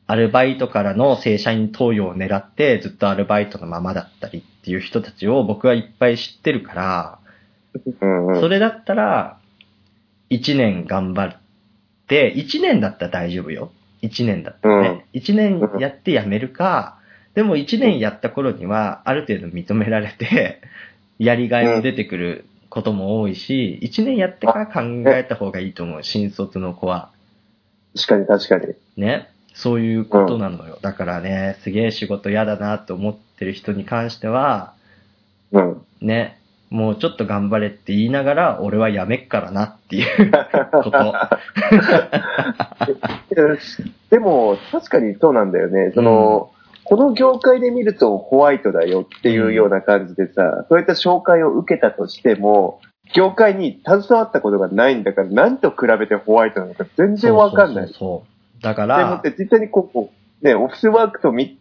[0.06, 7.18] アルバイトからの正社員登用を狙ってずっとアルバイトのままだったりっていう人たちを僕はいっぱい知ってるから、
[8.00, 8.40] うんうん。
[8.40, 9.38] それだったら、
[10.30, 11.40] 1年頑張っ
[12.06, 13.70] て、1年だったら大丈夫よ。
[14.02, 15.06] 1年だったらね。
[15.12, 16.97] 1年やって辞めるか、
[17.38, 20.60] でも1年やった頃には、ある程度認められて、
[21.20, 27.10] やりがいも出てくることも多いし、1年やってから考えた方がいいと思う、新卒の子は。
[27.94, 28.74] 確かに確かに。
[28.96, 29.28] ね。
[29.54, 30.80] そういうことなのよ。
[30.82, 34.72] だからね、すげえ仕事嫌だなと思ってる人に関しては、
[35.52, 35.80] うん。
[36.00, 40.32] ね、もうちょっと頑張れって言いながら、俺はやめっからなっていう
[40.82, 41.14] こと。
[44.10, 45.92] でも、確かにそうなんだよね。
[45.94, 46.50] その、
[46.88, 52.80] この業界で見るとホワイトだよっていうような感じでさ、そういった紹介を受けたとしても、
[53.14, 57.88] 業界に携わったことがないんだから、何と比べてホワイトなのか全然わかんない。
[57.88, 58.24] そうそ
[58.58, 58.62] う。
[58.62, 61.58] だかでもっら、て実際にここ、ね、オフィスワークとみ比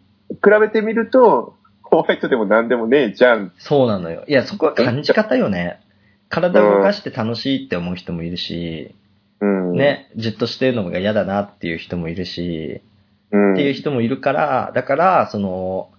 [0.61, 3.51] べてみると、ホワイトでも何でもねえじゃん。
[3.57, 4.23] そうなのよ。
[4.27, 5.81] いや、そこは感じ方よね。
[6.29, 8.93] 体を動かして楽しいって思う人もいるし、
[9.39, 9.73] うん。。
[9.73, 12.96] ね、じっとしてるのが嫌だなっていう人もいるし、うん。
[13.27, 15.89] っていう人もいるから、だから、その、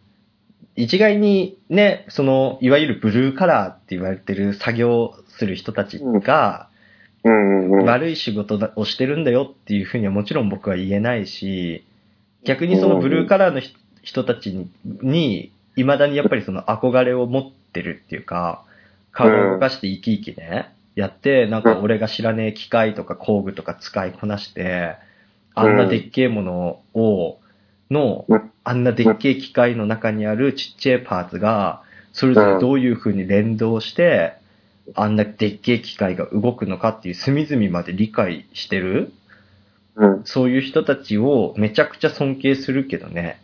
[0.76, 6.68] 一概にね、その、いわゆるブルーカラーって言われてる作業する人たちが。
[7.84, 11.84] 悪い仕事をしてるんだよっていうふうにはもちろん僕は言えないし、
[12.44, 14.70] 逆にそのブルーカラーの人人たちに、
[15.02, 18.64] に未だにやっぱりその憧れを持ってるっていうか、
[19.12, 24.96] 顔を動かして生き生きね、やって、なんか俺が知らねえ機械とか工具とか使いこなして、
[25.60, 27.38] あんなでっけえものを、
[27.90, 34.34] のうん、あんなでっけえ機械の中にあるちっちゃいパーツが、それぞれどういう風に連動して、
[34.94, 39.12] あんなでっけえ機械が動くのかっていう隅々まで理解してる、
[39.96, 40.24] うん。
[40.24, 43.40] そういう人たちをめちゃくちゃ尊敬するけどね。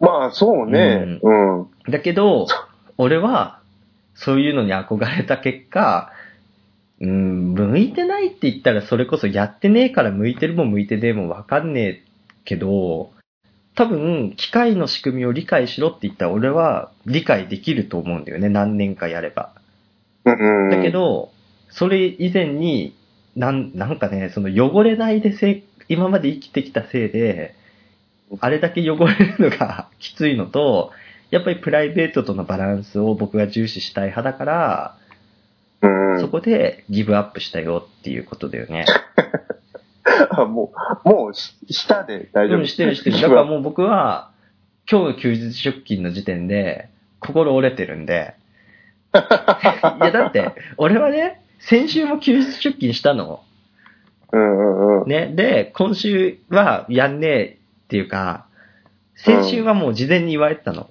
[0.00, 1.18] まあ、そうね。
[1.22, 1.66] うん。
[1.90, 2.46] だけど、
[2.96, 3.60] 俺は、
[4.14, 6.12] そういうのに憧れた結果、
[7.00, 12.02] うん、向いてないって言ったらそれこそやってねえから向いてるも向いてねえもわかんねえ
[12.44, 13.12] けど、
[13.78, 19.52] 多分、機械の仕組みを理解しろって言ったら俺は理解できると思うんだよね、何年かやれば。
[20.24, 20.70] うん。
[20.70, 21.30] だけ、ど、
[21.70, 22.96] それ以前に、
[23.36, 27.54] なん、なんかね、その汚れないでせい、今まで生きてきたせいで、
[28.40, 30.90] あれだけ汚れるのが きついのと、
[31.30, 34.97] やっぱりプライベートとのバランスを僕が重視したい派だから、
[35.82, 36.20] うん。
[36.20, 38.84] そこでギブアップしたよっていうことだよね。
[40.30, 40.72] あも
[41.04, 42.58] う、もうし、下で大丈夫。
[42.60, 43.20] うん、してるしてる。
[43.20, 44.30] だからもう僕は、
[44.90, 46.88] 今日の休日出勤の時点で、
[47.20, 48.34] 心折れてるんで。
[49.14, 53.42] いや、だって、俺はね、先週も休日出勤したの。
[54.32, 55.08] うんうんうん。
[55.08, 55.32] ね。
[55.34, 58.46] で、今週はやんねえっていうか、
[59.16, 60.90] 先週はもう事前に言われてたの。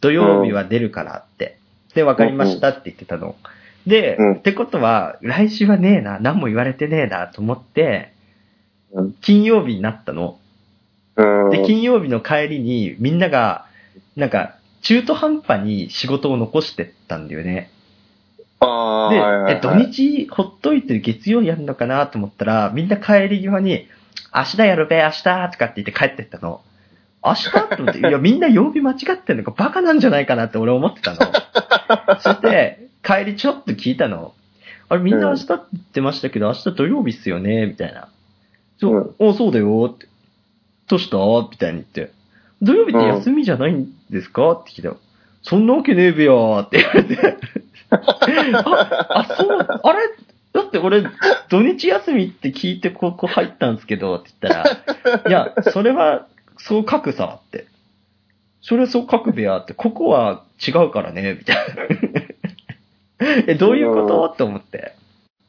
[0.00, 1.58] 土曜日は出るからって。
[1.94, 3.34] で、わかりましたって言ってたの。
[3.86, 8.12] で、うんってことは、来週はねえな、何も言われてねえなと思って、
[8.92, 10.38] うん金曜日になったの。
[11.16, 11.50] うん。
[11.50, 13.66] で、金曜日の帰りにみんなが、
[14.16, 17.70] なんか、中途半端に仕事を残してったんだよね。
[18.60, 23.88] で、え、土日ほっといて月曜やるのかなと思ったら、みんな帰り際に、
[24.34, 26.62] 明日やるべ、明日とかって言って帰ってったの。
[27.24, 31.18] 明日と思って、いや、みんな曜日間違ってんのかバカなんじゃないかなって俺思ってたの。
[32.20, 34.34] そして、帰りちょっと聞いたの。
[34.88, 37.66] あれ、みんな明日って言ってましたけど、明日土曜日っすよね？
[37.66, 38.08] みたいな。
[38.78, 40.06] そう、おそうだよって。
[40.88, 41.16] どうした？
[41.50, 42.12] みたいに言って。
[42.62, 44.52] 土曜日って休みじゃないんですか？
[44.52, 44.96] って聞いたら。
[45.42, 47.36] そんなわけねえべやーって言われて。
[47.90, 47.98] あ、
[49.10, 49.98] あ、そう、あれ？
[50.52, 51.04] だって俺、
[51.50, 54.62] 土日休みって聞いてここ入ったんですけど、って言った
[55.20, 57.66] ら、いや、それは、そう書くさ、って。
[58.62, 61.74] それはそう書くべやって、ここは違うからね、みたいな。
[63.46, 64.24] え、どういうこと？
[64.32, 64.94] って思って。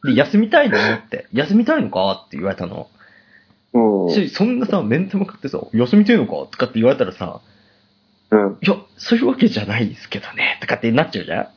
[0.03, 0.77] で、休みたいの？
[0.77, 1.27] って。
[1.33, 2.23] 休みたいのか？
[2.27, 2.87] って言われたの。
[3.73, 4.13] うん。
[4.13, 6.31] しそんなさ、面と向かってさ、休みてえのか？
[6.49, 7.41] とかって言われたらさ、
[8.31, 8.57] うん。
[8.61, 11.47] いや、そういうわけじゃないですけどね、とかってなっちゃうじゃん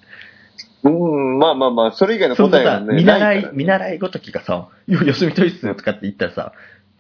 [0.82, 2.96] うん、まあまあまあ、それ以外のそんなさ、答えがね。
[2.96, 6.52] 見習ない見習いごときがさ、いや、休みたいっすとかって言ったらさ、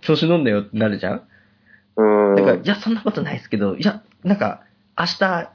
[0.02, 1.22] 調子乗んだよってなるじゃん
[1.96, 2.36] うん。
[2.36, 4.62] だから、いや、そんなことないですけど、いや、なんか、
[4.98, 5.50] 明日、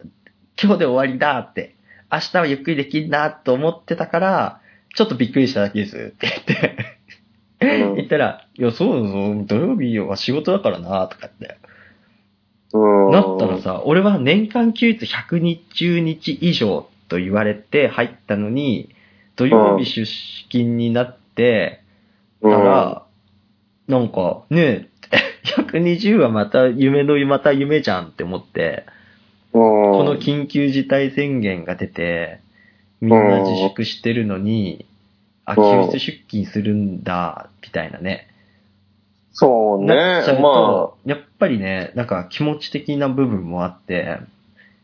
[0.61, 1.75] 今日で終わりだって、
[2.15, 4.61] 明日はゆっくりできるなと思ってたから、
[4.95, 6.75] ちょっとびっくりしただけですって言って、
[7.61, 11.57] うん言ったら、いや、そうだぞ、土曜日は仕事だからなとかって。
[12.73, 13.11] うん。
[13.11, 18.89] なったらさ、俺は年間休日120日以上と言われて入ったのに、
[19.35, 20.05] 土曜日出
[20.49, 21.81] 勤になって、
[22.41, 23.03] たら、
[23.87, 24.89] なんか、ねえ、
[25.61, 28.85] 120はまた夢のまた夢じゃんって思って、
[29.55, 32.41] ここの緊急事態宣言が出て、
[32.99, 34.85] みんな自粛してるのに、
[35.45, 38.27] あ、うん休日出勤するんだ、みたいなね。
[39.31, 39.95] そうね。
[39.95, 44.19] なっちゃうまと、やっぱりね、なんか気持ち的な部分もあって。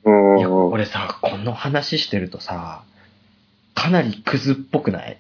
[0.05, 2.83] いや、俺さ、この話してるとさ、
[3.75, 5.17] かなりクズっぽくない？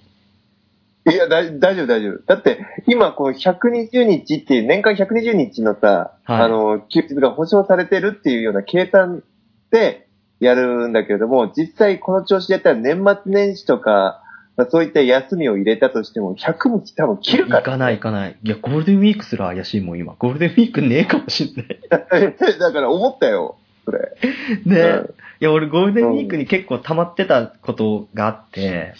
[1.09, 2.21] いや、大丈夫、大丈夫。
[2.25, 9.23] だって、今、この120日っていう、年間120日のさ、はいあの、休日が保証されてるっていうような計算
[9.71, 10.07] で
[10.39, 14.21] やるんだけれども、実際この調子でやったら年末年始とか、
[14.57, 17.59] まあ、そういった休みを入れたとしても、100日多分切るから。
[17.59, 18.37] 行かない行かない。
[18.43, 20.13] いや、ゴールデンウィークすら怪しいもん、今。
[20.19, 21.79] ゴールデンウィークねえかもしんない。
[21.89, 23.99] だから思ったよ、それ。
[24.65, 28.93] ね、うんいや、俺ゴールデンウィークに結構溜まってたことがあって、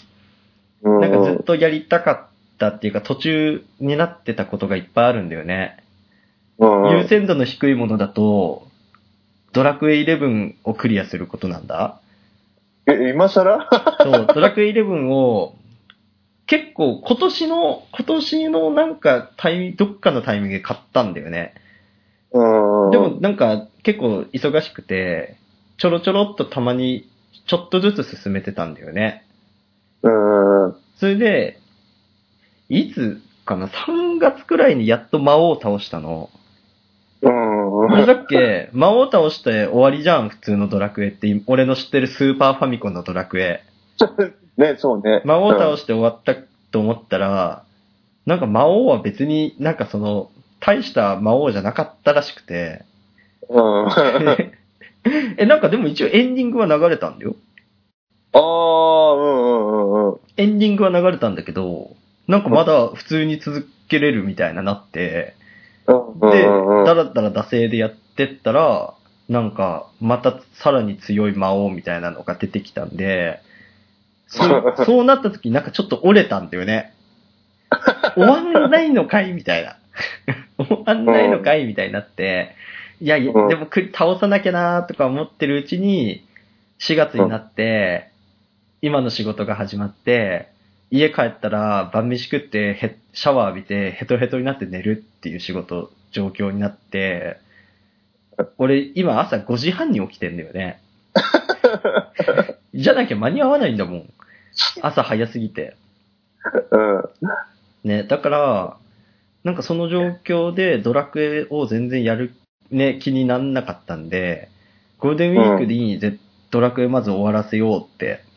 [0.82, 5.76] うんなんかずっとやりたかったっていうか途中になってたことがいっぱいあるんだよね。
[6.58, 8.66] うん優先度の低いものだと、
[9.52, 12.00] ドラクエ11をクリアすることなんだ？
[12.86, 13.68] え、今更？
[14.02, 15.54] そう、ドラクエ11を、
[16.46, 21.54] 結構今年の、今年のなんかタイミどっかのタイミングで買ったんだよね。
[22.32, 22.90] うん。
[22.90, 25.36] でもなんか結構忙しくて、
[25.78, 27.08] ちょろちょろっとたまに
[27.46, 29.24] ちょっとずつ進めてたんだよね。
[30.02, 30.76] うん。
[30.96, 31.58] それで、
[32.68, 36.30] いつかな ?3 月くらいにやっと魔王を倒したの。
[37.86, 37.92] うん。
[37.92, 38.68] 俺だっけ？
[38.72, 41.40] 魔王倒して終わりじゃん、普通のドラクエって。
[41.46, 43.62] 俺の知ってるスーパーファミコンのドラクエ。
[44.56, 45.22] ね、そうね。
[45.24, 46.34] 魔王を倒して終わった
[46.70, 47.64] と思ったら、
[48.26, 52.82] なんか魔王は別になんかその、大した魔王じゃなかったらしくて。
[53.48, 53.88] うん。
[53.88, 54.36] あ
[55.36, 57.34] え、なんかでも一応エンディングは流れたんだよ。
[58.34, 60.18] あ、うんうんうんうん。
[60.36, 61.96] エンディングは流れたんだけど、
[62.28, 65.34] なんかまだ普通に続けれるみたいななって、
[65.86, 66.44] で、
[66.84, 68.94] だらだら惰性でやってったら、
[69.28, 73.40] なんか、またさらに強い魔王みたいなのが出てきたんで、
[74.26, 76.92] そう そうなった時なんかちょっと折れたんだよね。
[78.14, 79.76] 終わんないのかいみたいな。
[80.58, 82.54] 終わんないのかいみたいになって、
[83.00, 86.24] いやいや、うんでもく倒さなきゃなとか思ってるうちに、
[86.78, 88.10] 4月になって、
[88.80, 90.51] 今の仕事が始まって、
[90.92, 97.38] 家帰ったら晩飯食ってへシャワー浴びてヘトヘトになって寝るっていう仕事、状況になって、
[98.58, 100.82] 俺今朝5時半に起きてんだよね。
[102.74, 104.12] じゃなきゃ間に合わないんだもん。
[104.82, 105.76] 朝早すぎて。
[106.70, 107.02] うん。
[107.84, 108.76] ね、だから、
[109.44, 112.34] なんかその状況でドラクエを全然やる、
[112.70, 114.50] ね、気になんなかったんで、
[114.98, 116.18] ゴールデンウィークにぜ
[116.50, 118.31] ドラクエまず終わらせようってうん。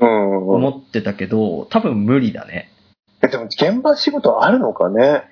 [0.00, 2.70] 思ってたけど、多分無理だね。
[3.22, 5.24] え、でも現場仕事あるのかね？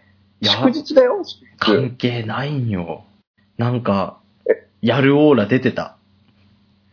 [0.42, 1.22] 祝日だよ？
[1.58, 3.04] 関係ないんよ。
[3.58, 4.18] なんか、
[4.82, 5.96] やるオーラ出てた。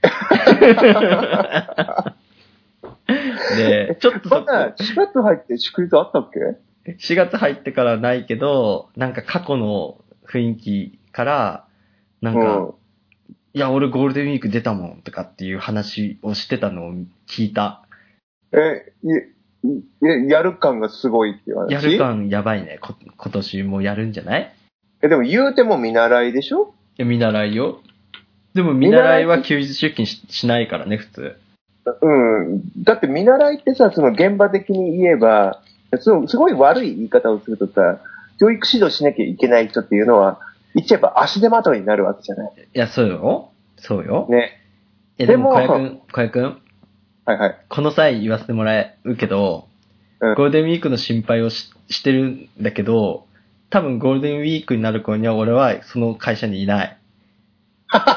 [3.58, 11.66] で、ちょっとそこ、そんな、4月入って祝日あったっけ？4月入ってからないけど、なんか過去の雰囲気から、
[12.22, 12.74] なんか、うん。
[13.56, 16.94] いや、俺ゴールデンウィーク出たもんとかっていう話をしてたのを
[17.30, 17.86] 聞いた。
[18.52, 19.08] え、い
[19.66, 21.72] いやる感がすごいっていう話？
[21.72, 22.80] やる感やばいね。
[22.82, 24.54] こ今年もやるんじゃない？
[25.02, 26.74] え、でも言うても見習いでしょ？
[26.98, 27.80] いや見習いよ。
[28.56, 31.36] でも見習いは休日出勤ししないからね、普通。
[32.02, 32.12] う
[32.56, 32.84] ん。
[32.84, 35.62] だって見習いってさ、その現場的に言えば、
[36.00, 38.00] そのすごい悪い言い方をするとさ、
[38.40, 40.40] 教育指導しなきゃいけない人っていうのは、
[40.76, 42.54] 言っちゃえば足手まといになるわけじゃない。
[42.58, 43.52] いや、そうよ。
[43.78, 44.28] そうよ。
[44.30, 44.60] ね。
[45.18, 46.44] いや、でも、でも小谷くん、小谷くん、
[47.26, 47.66] はいはい。
[47.70, 49.74] この際言わせてもらうけど、うん
[50.36, 53.28] ゴールデンウィークの心配をししてるんだけど、
[53.70, 56.98] 多分ゴールデンウィークになる頃には俺はその会社にいない。
[57.92, 58.16] だか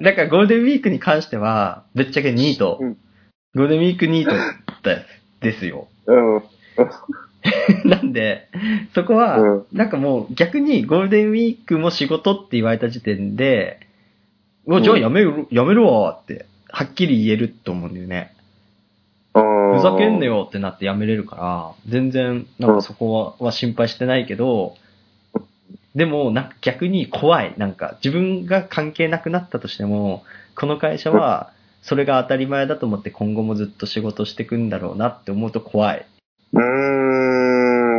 [0.00, 2.78] らゴールデンウィークに関しては、ぶっちゃけニート。
[2.80, 2.96] うん
[3.52, 4.30] ゴールデンウィークニート
[4.88, 5.04] で
[5.40, 5.88] すですよ。
[6.06, 6.42] うん。
[7.84, 8.48] なんで、
[8.94, 13.80] そこは、うんなんかもう逆にゴールデンウィークも仕事って言われた時点で、
[14.66, 18.34] うわじゃあやめる、やめるわって、はっきり言えると思うんだよね。
[19.32, 24.74] ふふざけんねよってなってやめれるから、全然、なんかそこはは心配してないけど、
[25.94, 27.54] でも、なんか逆に怖い。
[27.56, 30.24] なんか自分が関係なくなったとしても、
[30.56, 36.06] この会社は、それが当たり前だと思って今後もずっと仕事していくんだろうなって思うと怖い。
[36.52, 36.99] うーん、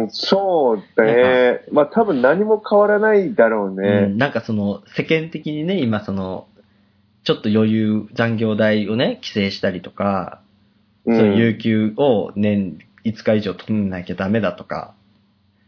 [0.09, 1.61] そうだね。
[1.71, 4.07] まあ多分何も変わらないだろううん、ね。
[4.07, 6.47] なんかその、世間的にね、今その、
[7.23, 10.41] ちょっと余裕、残業代をね、規制したりとか、
[11.05, 11.17] うん。
[11.17, 14.93] その有給を年5日以上取んなきゃダメだとか、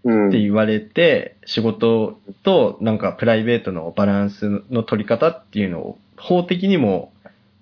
[0.03, 7.13] うんって言われて、仕事となんかプライベートのバランスの取り方っていうのを法的にも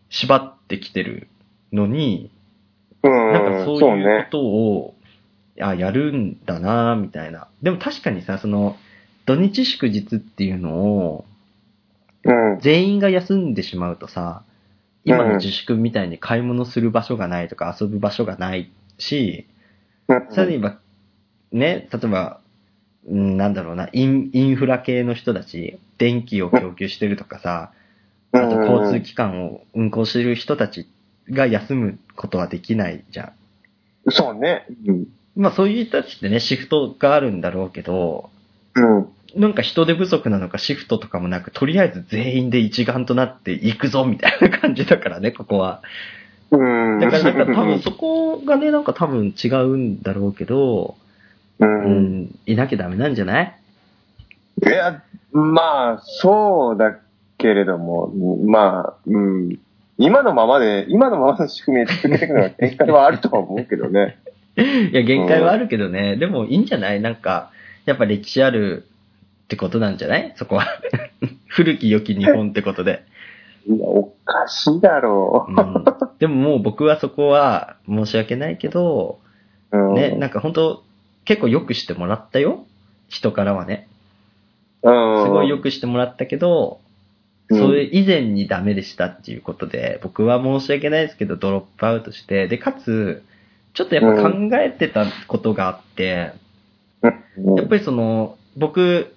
[0.10, 1.28] 縛ってきてる
[1.72, 2.32] のに、
[3.04, 3.12] うん。
[3.12, 3.98] なんかそう。
[3.98, 4.96] いうことを、
[5.62, 7.47] あ、やるんだなみたいな。
[7.62, 8.78] でも確かにさ、その、
[9.26, 11.26] 土日祝日っていうのを、
[12.24, 12.59] うん。
[12.62, 14.43] 全員が休んでしまうとさ、
[15.03, 19.47] 今の自粛みたいに買い物する場所がないとか遊ぶ場所がないし、
[20.07, 20.78] さらに言えば、
[21.51, 22.39] ね、例えば、
[23.07, 27.72] うんなんだろうな、インインフラ系の人たち、電気を供給してるとかさ、
[28.32, 30.88] あと交通機関を運行してる人たち
[31.30, 33.34] が休むことはできないじゃ
[34.07, 34.12] ん。
[34.12, 34.68] そうね。
[34.86, 35.07] うん。
[35.36, 38.30] まあそういう人たちってね、シフトがあるんだろうけど、
[38.76, 39.08] うん。
[39.36, 45.82] なんか人手不足なのかシフトとかもなく、とりあえず全員で一丸となって行くぞみたいな感じだからね、 ここは。
[46.52, 47.00] うん。
[47.00, 50.96] だからなんか多分そこがね、なんか多分違うんだろうけど、
[51.60, 51.66] う。
[51.66, 53.56] うんん、いなきゃダメなんじゃない？
[54.66, 55.02] いや、
[55.32, 56.98] まあ、そうだ
[57.38, 58.08] けれども、
[58.46, 59.60] まあ、うん。
[59.98, 64.18] 今のままで、今のままの仕組みで続けていくのは 限界はあるとは思うけどね。
[64.58, 66.18] いや、限界はあるけどね。
[66.18, 67.02] でもいいんじゃない？
[67.02, 67.52] なんか、
[67.86, 68.86] やっぱ歴史ある
[69.45, 70.34] ってことなんじゃない？
[70.36, 70.68] そこは。
[71.47, 73.04] 古き良き日本ってことで。
[73.68, 75.84] いや、おかしいだろうん、
[76.20, 79.20] でももう僕はそこは申し訳ないけど、
[79.72, 79.78] う。
[79.78, 79.93] うん。
[79.95, 80.84] ね、なんか本当
[81.26, 82.66] 結構良くしてもらったよ？
[83.10, 83.88] 人からはね。
[84.84, 85.24] うん。
[85.26, 86.91] すごい良くしてもらったけど、うん
[87.54, 93.24] それ以前にダメでしたっていうことで、僕は申し訳ないですけど、ドロップアウトして、で、かつ、
[93.74, 96.34] ちょっとやっぱ考えてたことがあって、
[97.38, 97.56] うん。
[97.56, 99.14] やっぱりその、僕、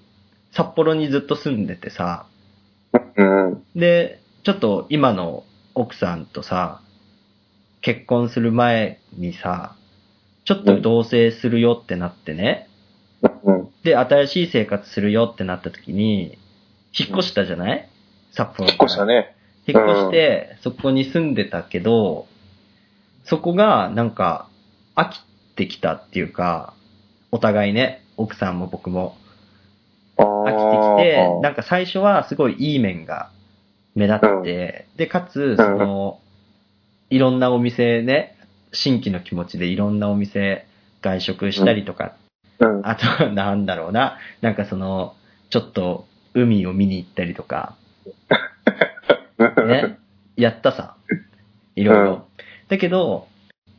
[0.52, 2.26] 札幌にずっと住んでてさ、
[3.16, 3.62] うん。
[3.74, 5.44] で、ちょっと今の
[5.74, 6.80] 奥さんとさ、
[7.80, 9.74] 結婚する前にさ、
[10.44, 12.68] ちょっと同棲するよってなってね、
[13.42, 13.68] うん。
[13.82, 16.38] で、新しい生活するよってなった時に、
[16.96, 17.88] 引っ越したじゃない？
[18.30, 19.34] 札幌引っ越したね。
[19.66, 22.26] 引っ越して、そこに住んでたけど、
[23.24, 24.48] そこがなんか
[24.94, 25.20] 飽き
[25.56, 26.74] てきたっていうか、
[27.30, 29.16] お互いね、奥さんも僕も。
[30.16, 33.30] 飽きてきて、なんか最初はすごいいい面が
[33.94, 36.20] 目立って、で、かつ、その、
[37.10, 38.36] いろんなお店ね、
[38.72, 40.66] 新規の気持ちでいろんなお店
[41.00, 42.14] 外食したりとか、
[42.58, 42.80] うん。
[42.84, 45.14] あとは なんだろうな、なんかその、
[45.50, 47.76] ちょっと海を見に行ったりとか、
[49.66, 49.98] ね、
[50.36, 50.96] やったさ。
[51.76, 52.26] いろいろ。
[52.74, 53.28] うんだけど、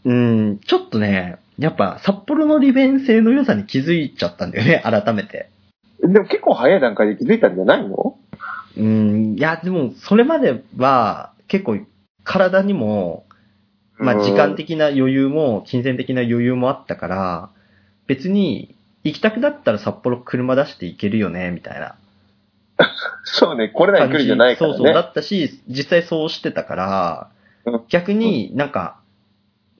[0.05, 5.49] うん、ちょっとね、やっぱ札幌の利便性の良さに気づいちゃったんだよね、改めて。
[6.01, 8.17] でも結構早い段階で気づいたんじゃないの？
[8.77, 11.77] うん、いや、でも、それまでは、結構、
[12.23, 13.25] 体にも、
[13.97, 14.23] まあ、うん。
[14.23, 17.49] 時間的な余裕も、金銭的な余裕もあったから、
[18.07, 18.75] 別に、
[19.05, 21.95] 行きたくなったら札幌車出して行けるよね、みたいな。
[23.23, 24.77] そうね、来れない来るじゃないからね。
[24.77, 27.34] そうそう、だったし、実際そうしてたからうん、
[27.89, 28.99] 逆になんか、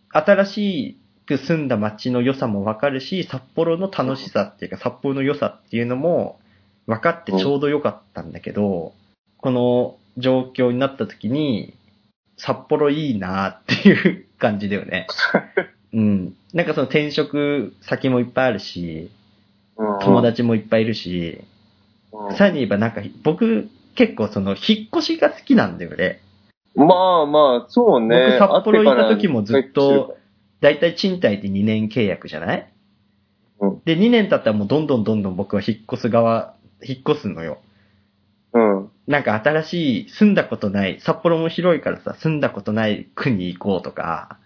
[0.10, 6.40] 新しく住んだ街の良さもわかるし、札幌の楽しさっていうか、札幌の良さっていうのも
[6.88, 8.94] 分かってちょうど良かったんだけど、
[9.38, 11.74] この状況になった時に、
[12.38, 15.08] 札幌いいなっていう感じだよね。
[15.94, 16.36] うん。
[16.54, 19.10] なんかその転職先もいっぱいあるし、
[19.78, 21.42] うん友達もいっぱいいるし、
[22.14, 26.22] うんさらに言えばなんか僕結構その引っ越しが好きなんだよね。
[26.76, 28.38] まあまあ、そうね。
[28.40, 30.18] 僕札幌行った時もずっと、
[30.62, 32.72] だいたい賃貸って2年契約じゃない？
[33.60, 37.60] うんで、2年経ったらもうどんどんどんどん僕は引っ越す側、引っ越すのよ。
[38.54, 38.90] うん。
[39.08, 44.38] なんか新しい、住んだことない、札幌も広いからさ、住んだことない区に行こうとか、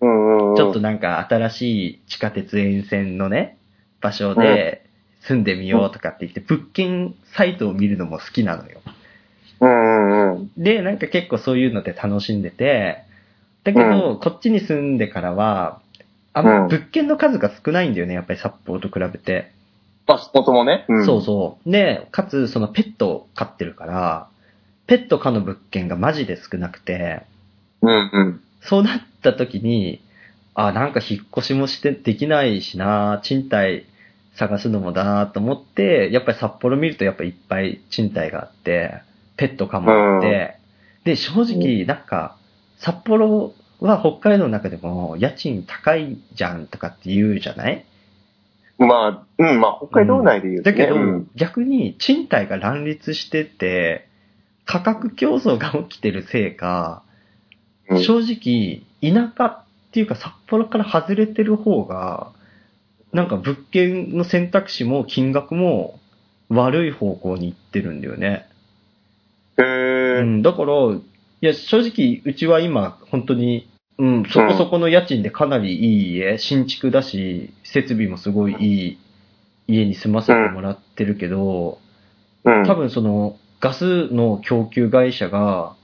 [0.00, 0.56] うんうんうん。
[0.56, 3.58] ちょっとなんか新しい地下鉄沿線のね、
[4.00, 4.88] 場所で
[5.20, 8.80] 住んでみようとかって言って、物件サイトを見るのも好きなのよ。
[8.86, 8.92] うん
[9.60, 10.50] うんうん。
[10.56, 12.98] で、なんか結構そういうので楽しんでて、
[13.64, 15.80] だけど、こっちに住んでからは、
[16.32, 19.50] あんうん物件の数が少ないんだよね、やっぱり札幌と比べて。
[20.06, 20.84] あ、そもそもね？
[20.88, 21.70] うんそうそう。
[21.70, 24.28] で、かつ、そのペットを飼ってるから、
[24.86, 27.22] ペット飼の物件がマジで少なくて、
[27.82, 28.40] うんうん。
[28.60, 30.00] そうなった時に、
[30.54, 33.84] あ、なんか引っ越しもしてできないしな、賃貸
[34.36, 38.94] 探すのもだなと思って、やっぱり札幌見るとやっぱいっぱい賃貸があって、
[39.36, 40.56] ペット可もあって、
[41.04, 42.36] で、正直なんか、
[42.78, 47.84] 札幌は北海道の中でも家賃高いじゃんとかって言うじゃない？
[48.78, 50.76] まあ、うん、まあ、北海道内で言うとね。
[50.76, 51.30] だけど、うん。
[51.34, 54.08] 逆に賃貸が乱立してて、
[54.64, 57.02] 価格競争が起きてるせいか、
[57.88, 58.02] うん。
[58.02, 62.32] 正直、田舎っていうか札幌から外れてる方が、
[63.12, 65.98] なんか物件の選択肢も金額も
[66.50, 68.46] 悪い方向に行ってるんだよね。
[69.58, 70.22] へうえ。
[70.22, 71.00] ん、だから、い
[71.40, 78.98] や、正直、うちは今、本当に、うん、そこそこの家賃でかなりいい家、新築だし、設備もすごいいい
[79.68, 81.78] 家に住ませてもらってるけど、
[82.44, 82.66] うん。
[82.66, 85.74] 多分その、ガスの供給会社が、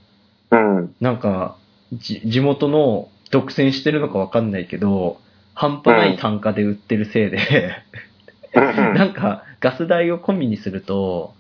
[0.51, 0.95] うん。
[1.01, 1.57] なんか、
[1.93, 5.19] じ地元の独占してるのかわかんないけど、
[5.55, 7.39] 半端ない単価で売ってるせいで、
[8.55, 11.35] なんか、ガス代を込みにすると、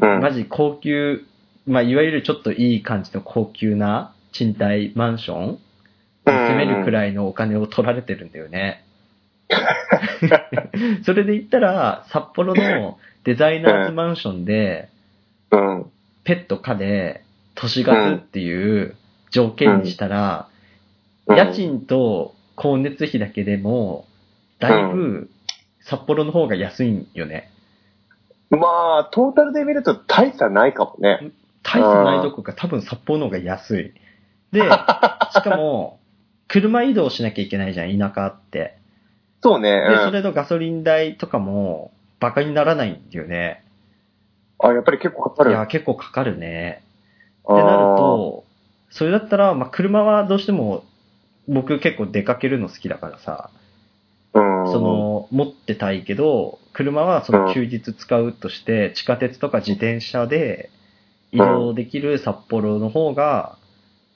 [0.00, 0.20] うん。
[0.20, 1.24] マジ高級、
[1.68, 5.58] まあ、いわゆるちょっといい感じの高級な賃貸マンションに
[6.24, 8.84] 住めるくらいのお金を取られてるんだよね。
[11.04, 14.88] それで言ったら、札幌のデザイナーズマンションで、
[15.50, 15.90] うん。
[16.24, 17.22] ペット可で、
[17.54, 18.96] 都市ガスっていう
[19.30, 20.48] 条件にしたら、
[21.26, 24.06] 家賃と光熱費だけでも、
[24.58, 25.30] だいぶ
[25.80, 27.50] 札幌の方が安いんよね。
[28.50, 28.58] ま
[29.00, 31.32] あ、トータルで見ると大差ないかもね。
[31.68, 33.92] 大差ないどころか多分札幌の方が安い。
[34.52, 34.62] で、
[35.32, 36.00] しかも、
[36.48, 38.78] 車移動しなきゃいけないじゃん、田舎って。
[39.42, 39.70] そうね。
[39.70, 43.62] で、うんそれのガソリン代とかも、バカにならないんだよね。
[44.58, 45.50] あ、やっぱり結構かかる。
[45.50, 46.82] いや、結構かかるね。
[47.44, 48.44] ってなると、
[48.90, 50.84] それだったら、まあ、車はどうしても、
[51.46, 53.50] 僕結構出かけるの好きだからさ、
[54.34, 60.70] あー、うん、その、持ってたいけど、車はその休日使うとして、地下鉄とか自転車で
[61.32, 63.56] 移動できる札幌の方が、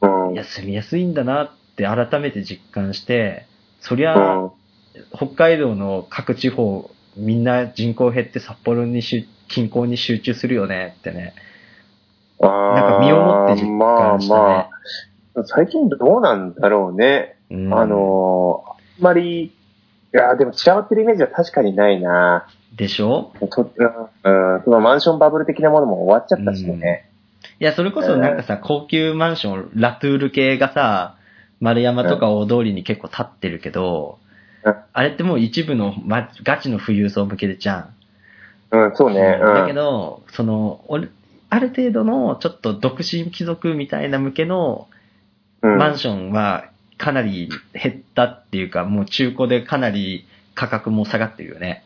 [0.00, 3.46] うん、いや、住みやすいんだなって改めて実感して、
[3.80, 4.50] そりゃ、うん、
[5.14, 11.34] 北海道の各地方、みんな人口減って札幌にしゅ近郊に集中するよねってね。
[12.40, 14.40] ななんか身をもって実感したね。
[14.40, 14.70] まあ
[15.34, 17.36] まあ、最近どうなんだろうね。
[17.50, 19.54] うんあのー、あんまり、
[20.14, 22.46] いや、でも違ってるイメージは確かにないな。
[22.76, 23.32] でしょ？
[23.40, 23.70] と
[24.24, 27.10] うん、そのマンションバブル的なものも終わっちゃったしね。
[27.60, 31.16] いや、それこそなんかさ、高級マンション、ラトゥール系がさ、
[31.60, 37.94] 丸山とか大通りに結構立ってるけど、うんあれってもう一部の、ま、ガチの富裕層向けでじゃん。
[38.70, 39.40] うん、そうね。
[39.42, 41.08] うん、だけど、その、俺
[41.50, 44.86] ある程度のちょっと独身貴族みたいな向けの
[45.62, 46.64] うん、マンションは
[47.02, 50.24] かなり減ったっていうか、もう中古でかなり
[50.54, 51.82] 価格も下がってるよね。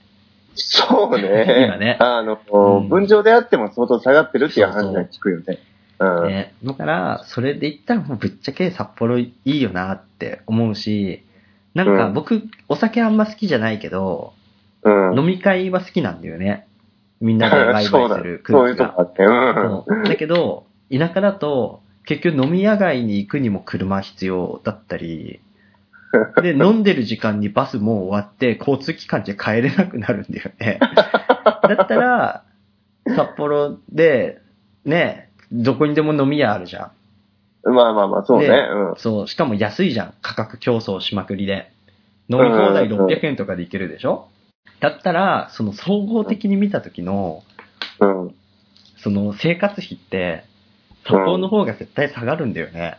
[0.57, 1.65] そうね。
[1.67, 5.59] 今ねあの、うん分譲であっても相当下がってるっていう話は聞くよね。
[6.01, 6.29] うん。
[6.29, 6.55] ね。
[6.63, 11.25] だから、それで言ったらもうぶっちゃけ札幌いいよなって思うし、
[11.73, 14.35] なんかうん僕、お酒あんま好きじゃないけど、
[14.83, 15.19] うん。
[15.19, 16.67] 飲み会は好きなんだよね。
[17.23, 18.87] みんなでワイワイ そうだするそういう空気が。
[18.89, 19.25] とこあって。
[19.25, 19.55] うん。
[19.65, 25.41] そうだけど、田舎だと、結局飲み屋街に行くにも車必要だったり、
[26.43, 30.79] で、飲んでる時間にバスもう終わって、交通機関じゃ帰れなくなるんだよね。
[31.69, 32.45] だったら、
[33.05, 34.41] 札幌で、
[34.85, 36.91] ね、どこにでも飲み屋あるじゃ
[37.65, 37.73] ん。
[37.75, 38.47] まあまあまあ、そうね。
[38.47, 38.95] でうん。
[38.97, 40.15] そう、しかも安いじゃん。
[40.23, 41.71] 価格競争しまくりで。
[42.29, 44.29] 飲み放題うんうんうん600円とかでいけるでしょ？
[44.81, 47.43] だったら、その総合的に見た時の、
[48.01, 48.35] うん。
[48.99, 50.45] その生活費って、
[51.07, 52.99] 札幌の方が絶対下がるんだよね。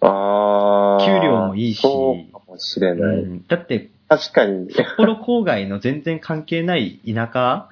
[0.00, 1.04] ああ。
[1.04, 3.16] 給料もいいしそうかもしれうない。
[3.18, 4.72] ん、だって、確かに。
[4.72, 7.68] 札幌郊外の全然関係ない田舎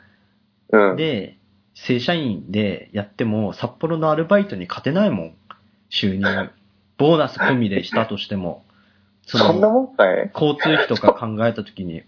[0.73, 0.97] うん。
[0.97, 1.37] で、
[1.75, 5.35] 正社員でやっても、札幌のアルバイトに勝てないもん。
[5.91, 6.51] 収入。
[6.99, 8.65] ボーナス込みでしたとしても。
[9.27, 12.03] そそんなの、もんかい交通費とか考えたときに、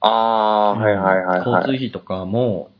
[0.00, 1.64] ああー、はいはいはい交はい。
[1.64, 2.70] 通費とかも、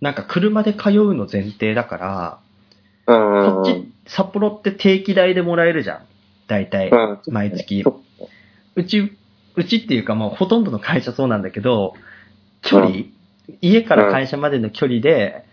[0.00, 2.38] なんか車で通うの前提だから。
[3.06, 6.06] こっち、札幌って定期代でもらえるじゃん。
[6.46, 6.90] 大体。
[6.90, 7.84] うん毎月
[8.76, 9.12] うち、
[9.56, 11.94] うちっていうかもうほとんどの会社そうなんだけど、
[12.62, 13.04] 距離、
[13.60, 15.44] 家から会社までの距離で、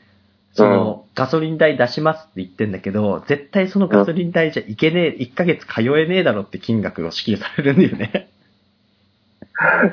[0.54, 8.30] その、ガソリン代出しますって言ってんだけど、絶対そのガソリン代じゃいけねえ、1ヶ月通えねえだろって金額を支給されるんだよね。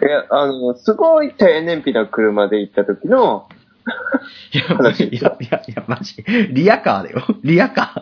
[0.03, 3.49] いや、あの、すごい低燃費な車で行った時の、
[4.53, 4.69] いや、い
[5.21, 6.23] や、いや、いや、マジ。
[6.51, 7.25] リアカーだよ。
[7.43, 7.99] リアカー。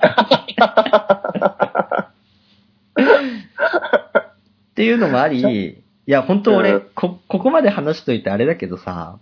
[4.70, 9.18] っていうのもあり、いや、本当俺、うんこ、ここまで話しといてあれだけどさ、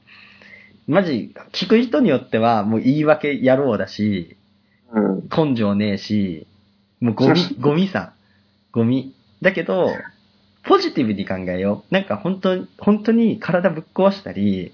[0.87, 4.37] マジ、聞く人によってはもう言い訳野郎だし、
[4.93, 5.29] うん。
[5.35, 6.47] 根性ねえし、
[7.01, 8.12] もうゴミ、 ゴミさ。
[8.73, 9.15] ゴミ。
[9.41, 9.91] だけど、
[10.65, 11.95] ポジティブに考えよう。
[11.95, 14.73] なんか本当に、本当に体ぶっ壊したり、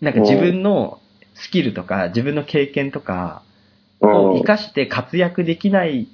[0.00, 1.00] なんか自分の
[1.34, 3.42] スキルとか、自分の経験とか
[4.00, 6.08] を活かして活躍できない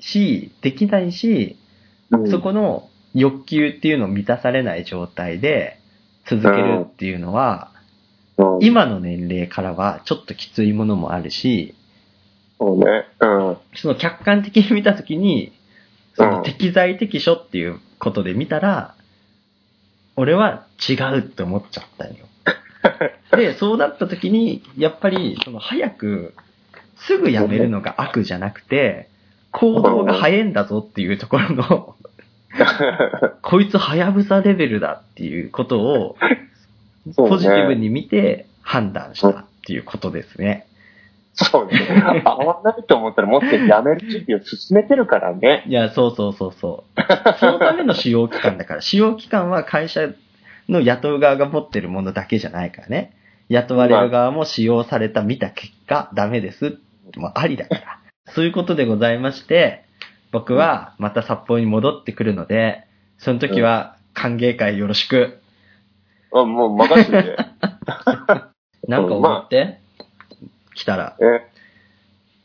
[0.00, 1.56] し、できないし、
[2.10, 5.80] うんそこの欲求っていうのを満たされない状態で
[6.26, 7.74] 続けるっていうのは、うん
[8.60, 11.74] 今の年齢からはちょっときついものもあるし、
[12.58, 13.06] そうね。
[13.20, 13.56] うん。
[13.74, 15.52] その客観的に見たときに、
[16.14, 18.94] そのうん適材適所っていうことで見たら、
[20.16, 22.26] 俺は違うって思っちゃったんよ。
[23.36, 26.34] で、そうなったときに、やっぱり、その早く、
[26.96, 29.08] すぐやめるのが悪じゃなくて、
[29.50, 31.94] 行動が早いんだぞっていうところの、
[33.42, 36.16] こいつはやぶさレベルだっていうことを、
[37.16, 40.66] ポジティブに見て判断したっていうことですね。
[41.34, 42.22] そうね。
[42.24, 45.64] 合わないと思ったらもっとやめる準備を進めてるからね。
[45.66, 47.00] いや、そうそうそうそう。
[47.40, 50.08] そのための使用期間だから、使用期間は会社
[50.68, 53.16] の雇う側が持ってるものだけじゃないからね。
[53.48, 56.78] 雇われる側も使用された見た結果、ダメです。
[57.16, 58.00] もうありだから。
[58.32, 59.84] そういうことでございまして、
[60.32, 62.86] 僕はまた札幌に戻ってくるので、
[63.18, 65.40] その時は歓迎会よろしく。
[66.32, 67.36] あもう任せて。
[68.88, 69.80] なんか思って、
[70.74, 71.24] 来たら、え、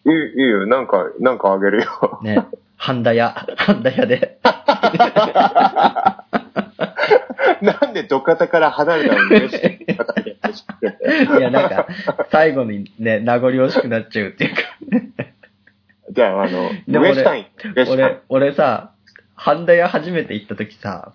[0.10, 0.68] いいいいよ。
[0.68, 2.20] なんか、なんかあげるよ。
[2.22, 2.46] ね、
[2.78, 4.40] ハンダ屋、ハンダ屋で。
[7.62, 9.86] なんで土方から離れたのに嬉しい
[11.38, 11.88] いや、なんか、
[12.32, 14.62] 最後にね、名残惜しくなっちゃうっていうか。
[16.12, 17.45] じゃあ、あの、でも俺ウエスタイン。
[17.76, 18.91] ウエスタイン俺、俺さ、
[19.36, 21.14] ハンダ屋初めて行った時さ、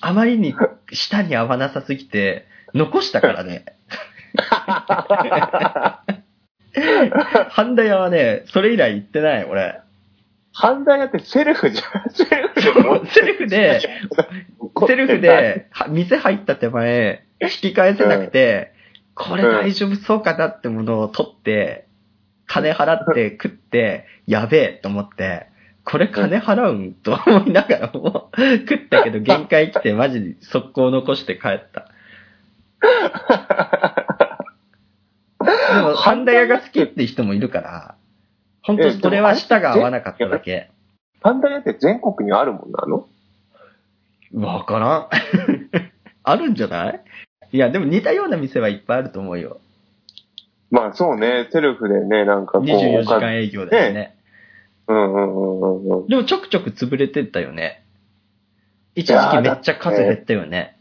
[0.00, 0.54] あまりに
[0.92, 3.64] 舌に合わなさすぎて、残したからね。
[4.32, 6.04] ハ
[7.64, 9.80] ンダ屋はね、それ以来行ってない、俺。
[10.52, 12.10] 犯罪やってセルフじゃん。
[12.10, 13.80] セルフセルフで、
[14.86, 18.72] セルフで、 は店入った手前、引き返せなくて、
[19.14, 21.86] これ大丈夫そうかなってものを取って、
[22.46, 25.46] 金払って食って、やべえと思って、
[25.84, 28.30] これ金払うんと思いながらも、
[28.68, 31.88] 食ったけど限界来てマジで速攻残して帰った。
[35.74, 37.94] でも、ハンダ屋が好きって人もいるから、
[38.62, 40.70] 本当それは舌が合わなかっただけ。
[41.20, 43.08] パンダ屋って全国にあるもんなの？
[44.34, 45.08] わからん。
[46.22, 47.00] あるんじゃない？
[47.52, 49.60] いや、でも似たような店はいっぱいあると思うよ。
[50.70, 52.62] まあそうね、セルフでね、なんかこう。
[52.62, 54.16] 24時間営業だよね。
[54.86, 56.06] うんうんうんうんうん。
[56.06, 57.82] でもちょくちょく潰れてったよね。
[58.94, 60.76] 一時期めっちゃ数減ったよね。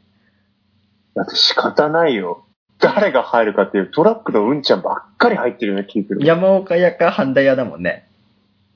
[1.15, 2.43] だって仕方ないよ。
[2.79, 6.25] 誰が入るかっていうトラックのうんちゃんばっかり入ってるよね、聞いてる。
[6.25, 8.07] 山岡屋か半田屋だもんね。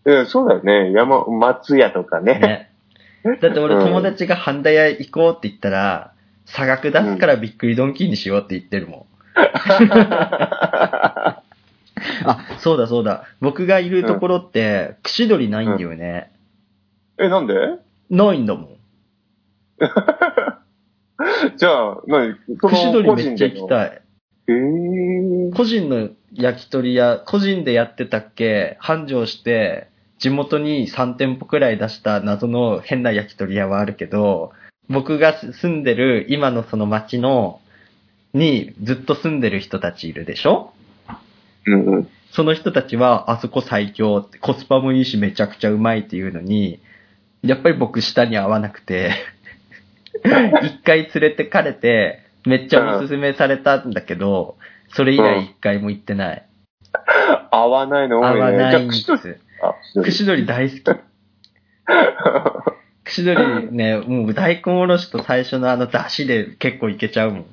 [0.06, 0.92] うん、そうだよね。
[0.92, 2.40] 山、松屋とかね。
[2.40, 2.73] ね。
[3.24, 6.14] だって俺友達が半田屋行こうって言ったら、
[6.46, 9.06] 差額出すからびっくりドンキーにしようって言ってるもん。
[12.26, 13.26] あ、そうだそうだ。
[13.40, 16.32] 僕がいるところって、串取りないんだよね。
[17.18, 17.54] え、なんで？
[18.10, 18.68] ないんだもん。
[21.58, 22.36] じゃあ、何？
[22.60, 24.02] その串取りめっちゃ行きたい。
[24.48, 25.56] えー。
[25.56, 29.88] 個人の焼き鳥屋、個人でやってたっけ、繁盛して、
[30.24, 34.54] 地元に3店舗くらい出した謎の変な焼き鳥屋はあるけど、
[34.88, 37.60] 僕が住んでる今のその町の、
[38.34, 40.72] にずっと住んでる人たちいるでしょ？
[41.66, 42.10] うんうん。
[42.32, 46.80] その人たちは、あそこ最強って、コスパもいいしめちゃくちゃうまいっていうのに、
[47.42, 49.12] やっぱり僕舌に合わなくて、
[50.64, 54.56] 一回連れてかれて、めっちゃおすすめされたんだけど、
[54.94, 56.46] それ以来一回も行ってない。
[57.52, 58.42] 合わないの多いね。
[58.42, 59.40] 合わないんです。
[59.70, 60.82] あ、串取り大好き。
[63.06, 67.46] 串取りね、もう大根おろしと最初のあの出汁で結構いけちゃうもん。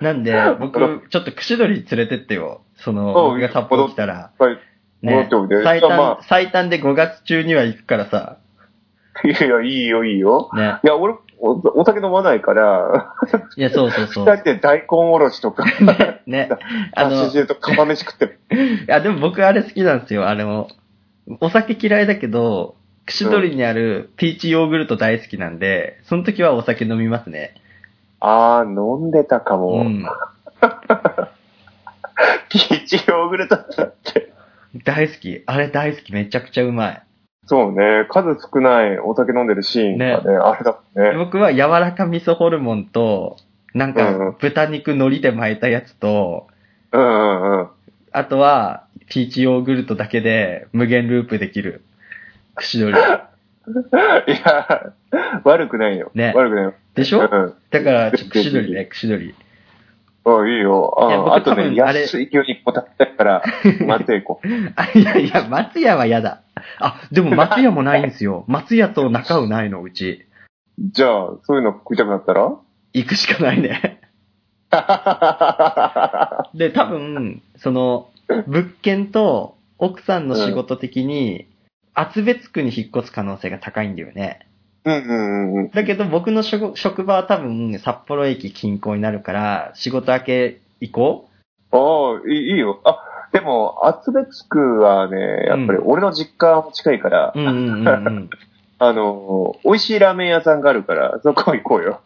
[0.00, 2.62] なんで、僕、ちょっと串取り連れてってよ。
[2.76, 4.30] その、僕が札幌来たら。
[4.38, 4.58] はい。
[5.02, 5.62] 戻ね。
[5.64, 8.38] 最じゃあま短、最短で5月中には行くからさ。
[9.24, 10.50] いやいや、いいよ、いいよ。
[10.54, 10.78] ね。
[10.84, 13.14] いや、俺、おお酒飲まないから、
[13.56, 14.24] いや、そうそうそう。
[14.24, 15.64] 二人で大根おろしとか、
[16.26, 16.48] ね。
[16.94, 18.40] あだの、し汁と釜飯食ってる。
[18.50, 20.28] いや、でも僕あれ好きなんですよ。
[20.28, 20.68] あれも。
[21.40, 22.74] お酒嫌いだけど、
[23.06, 27.54] 串取りにあるピーチヨーグルト大好きなんで、その時はお酒飲みますね。
[28.20, 29.80] あー、飲んでたかも。
[29.80, 30.04] うん。
[32.50, 34.32] ピーチヨーグルトだって。
[34.84, 35.42] 大好き。
[35.46, 36.12] あれ大好き。
[36.12, 37.02] めちゃくちゃうまい。
[37.48, 41.16] そうね、数少ないお酒飲んでるシーンがね、あれだもんね。
[41.16, 43.36] 僕は柔らか味噌ホルモンと、
[43.72, 46.46] なんか豚肉海苔で巻いたやつと、
[46.92, 47.68] うんうんうん。
[48.12, 51.80] あとはピーチヨーグルトだけで無限ループできる。
[52.54, 52.98] 串取り。
[54.28, 54.92] いや、
[55.44, 56.10] 悪くないよ。
[56.14, 56.74] ね悪くないよ。
[56.94, 57.20] でしょ？
[57.20, 57.54] うん。
[57.70, 59.34] だから、串取りね、串取り。
[60.36, 60.94] あいいよ。
[61.08, 63.42] いや僕ああとね、多分あれ安い牛肉も食べたいから、
[63.86, 64.48] 松江行こう。
[64.76, 66.42] あ、いやいや、松屋は嫌だ。
[66.80, 68.44] あ、でも松屋もないんですよ。
[68.48, 70.26] 松屋と中尾ないの、うち。
[70.78, 71.10] じゃあ、
[71.44, 72.52] そういうの食いたくなったら？
[72.92, 74.00] 行くしかないね。
[76.54, 78.08] で、多分、その、
[78.46, 81.46] 物件と奥さんの仕事的に、
[81.94, 84.47] 厚別区に引っ越す可能性が高いんだよね。
[84.84, 85.70] うんうんうんうん。
[85.70, 91.28] だけど僕の職職場は多分札幌駅近郊になるから、仕事明け行こ
[91.72, 91.76] あ
[92.24, 92.80] あ、いいよ。
[92.84, 92.98] あ、
[93.32, 97.38] でも、厚別区はね、やっぱり俺の実家も近いから、う。
[97.38, 98.30] うんうんうんうん。
[98.80, 102.00] あの、美味しいラーメン屋さんがあるから、そこ行こうよ。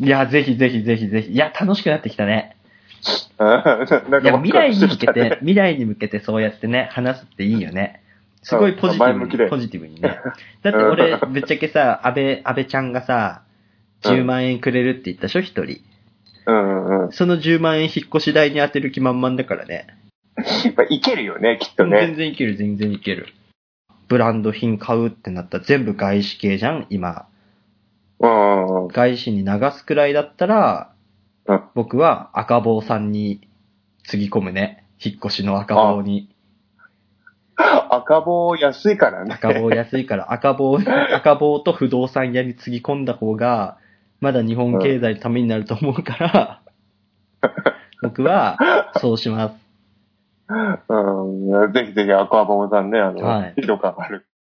[0.00, 1.32] いや、ぜひぜひぜひぜひ。
[1.32, 2.56] いや、楽しくなってきたね。
[4.38, 8.00] 未来に向けて、未来に向けてそうやってね、話すっていいよね。
[8.44, 10.18] すごいポジティブに、ポジティブにね。
[10.62, 13.42] だって俺、ぶっちゃけさ、安倍、安倍ちゃんがさ、
[14.02, 15.80] 10万円くれるって言ったでしょ、一人。
[16.46, 17.12] うんうんうん。
[17.12, 19.86] その10万円引っ越し代に当てる気満々だからね。
[20.76, 22.14] まあ、いけるよね、きっと全ね。
[22.14, 23.28] 然いける、全然いける。
[24.08, 27.26] ブランド品買うってなったら全部外資系じゃん、今。
[28.20, 28.26] う
[28.86, 28.88] ん。
[28.88, 30.90] 外資に流すくらいだったら、
[31.46, 33.46] うん僕は赤棒さんに
[34.04, 34.84] つぎ込むね。
[35.02, 36.33] 引っ越しの赤棒に。
[37.56, 39.34] 赤棒安いからね。
[39.34, 43.78] 赤棒安いから、赤棒、赤棒と不動産屋につぎ込んだ方が、
[44.20, 46.60] まだ日本経済のためになると思うから、
[48.02, 48.56] 僕は、
[48.96, 49.64] そうします。
[50.48, 51.72] うん。
[51.72, 54.26] ぜひぜひ赤棒さんね、あの、はいスピード感ある。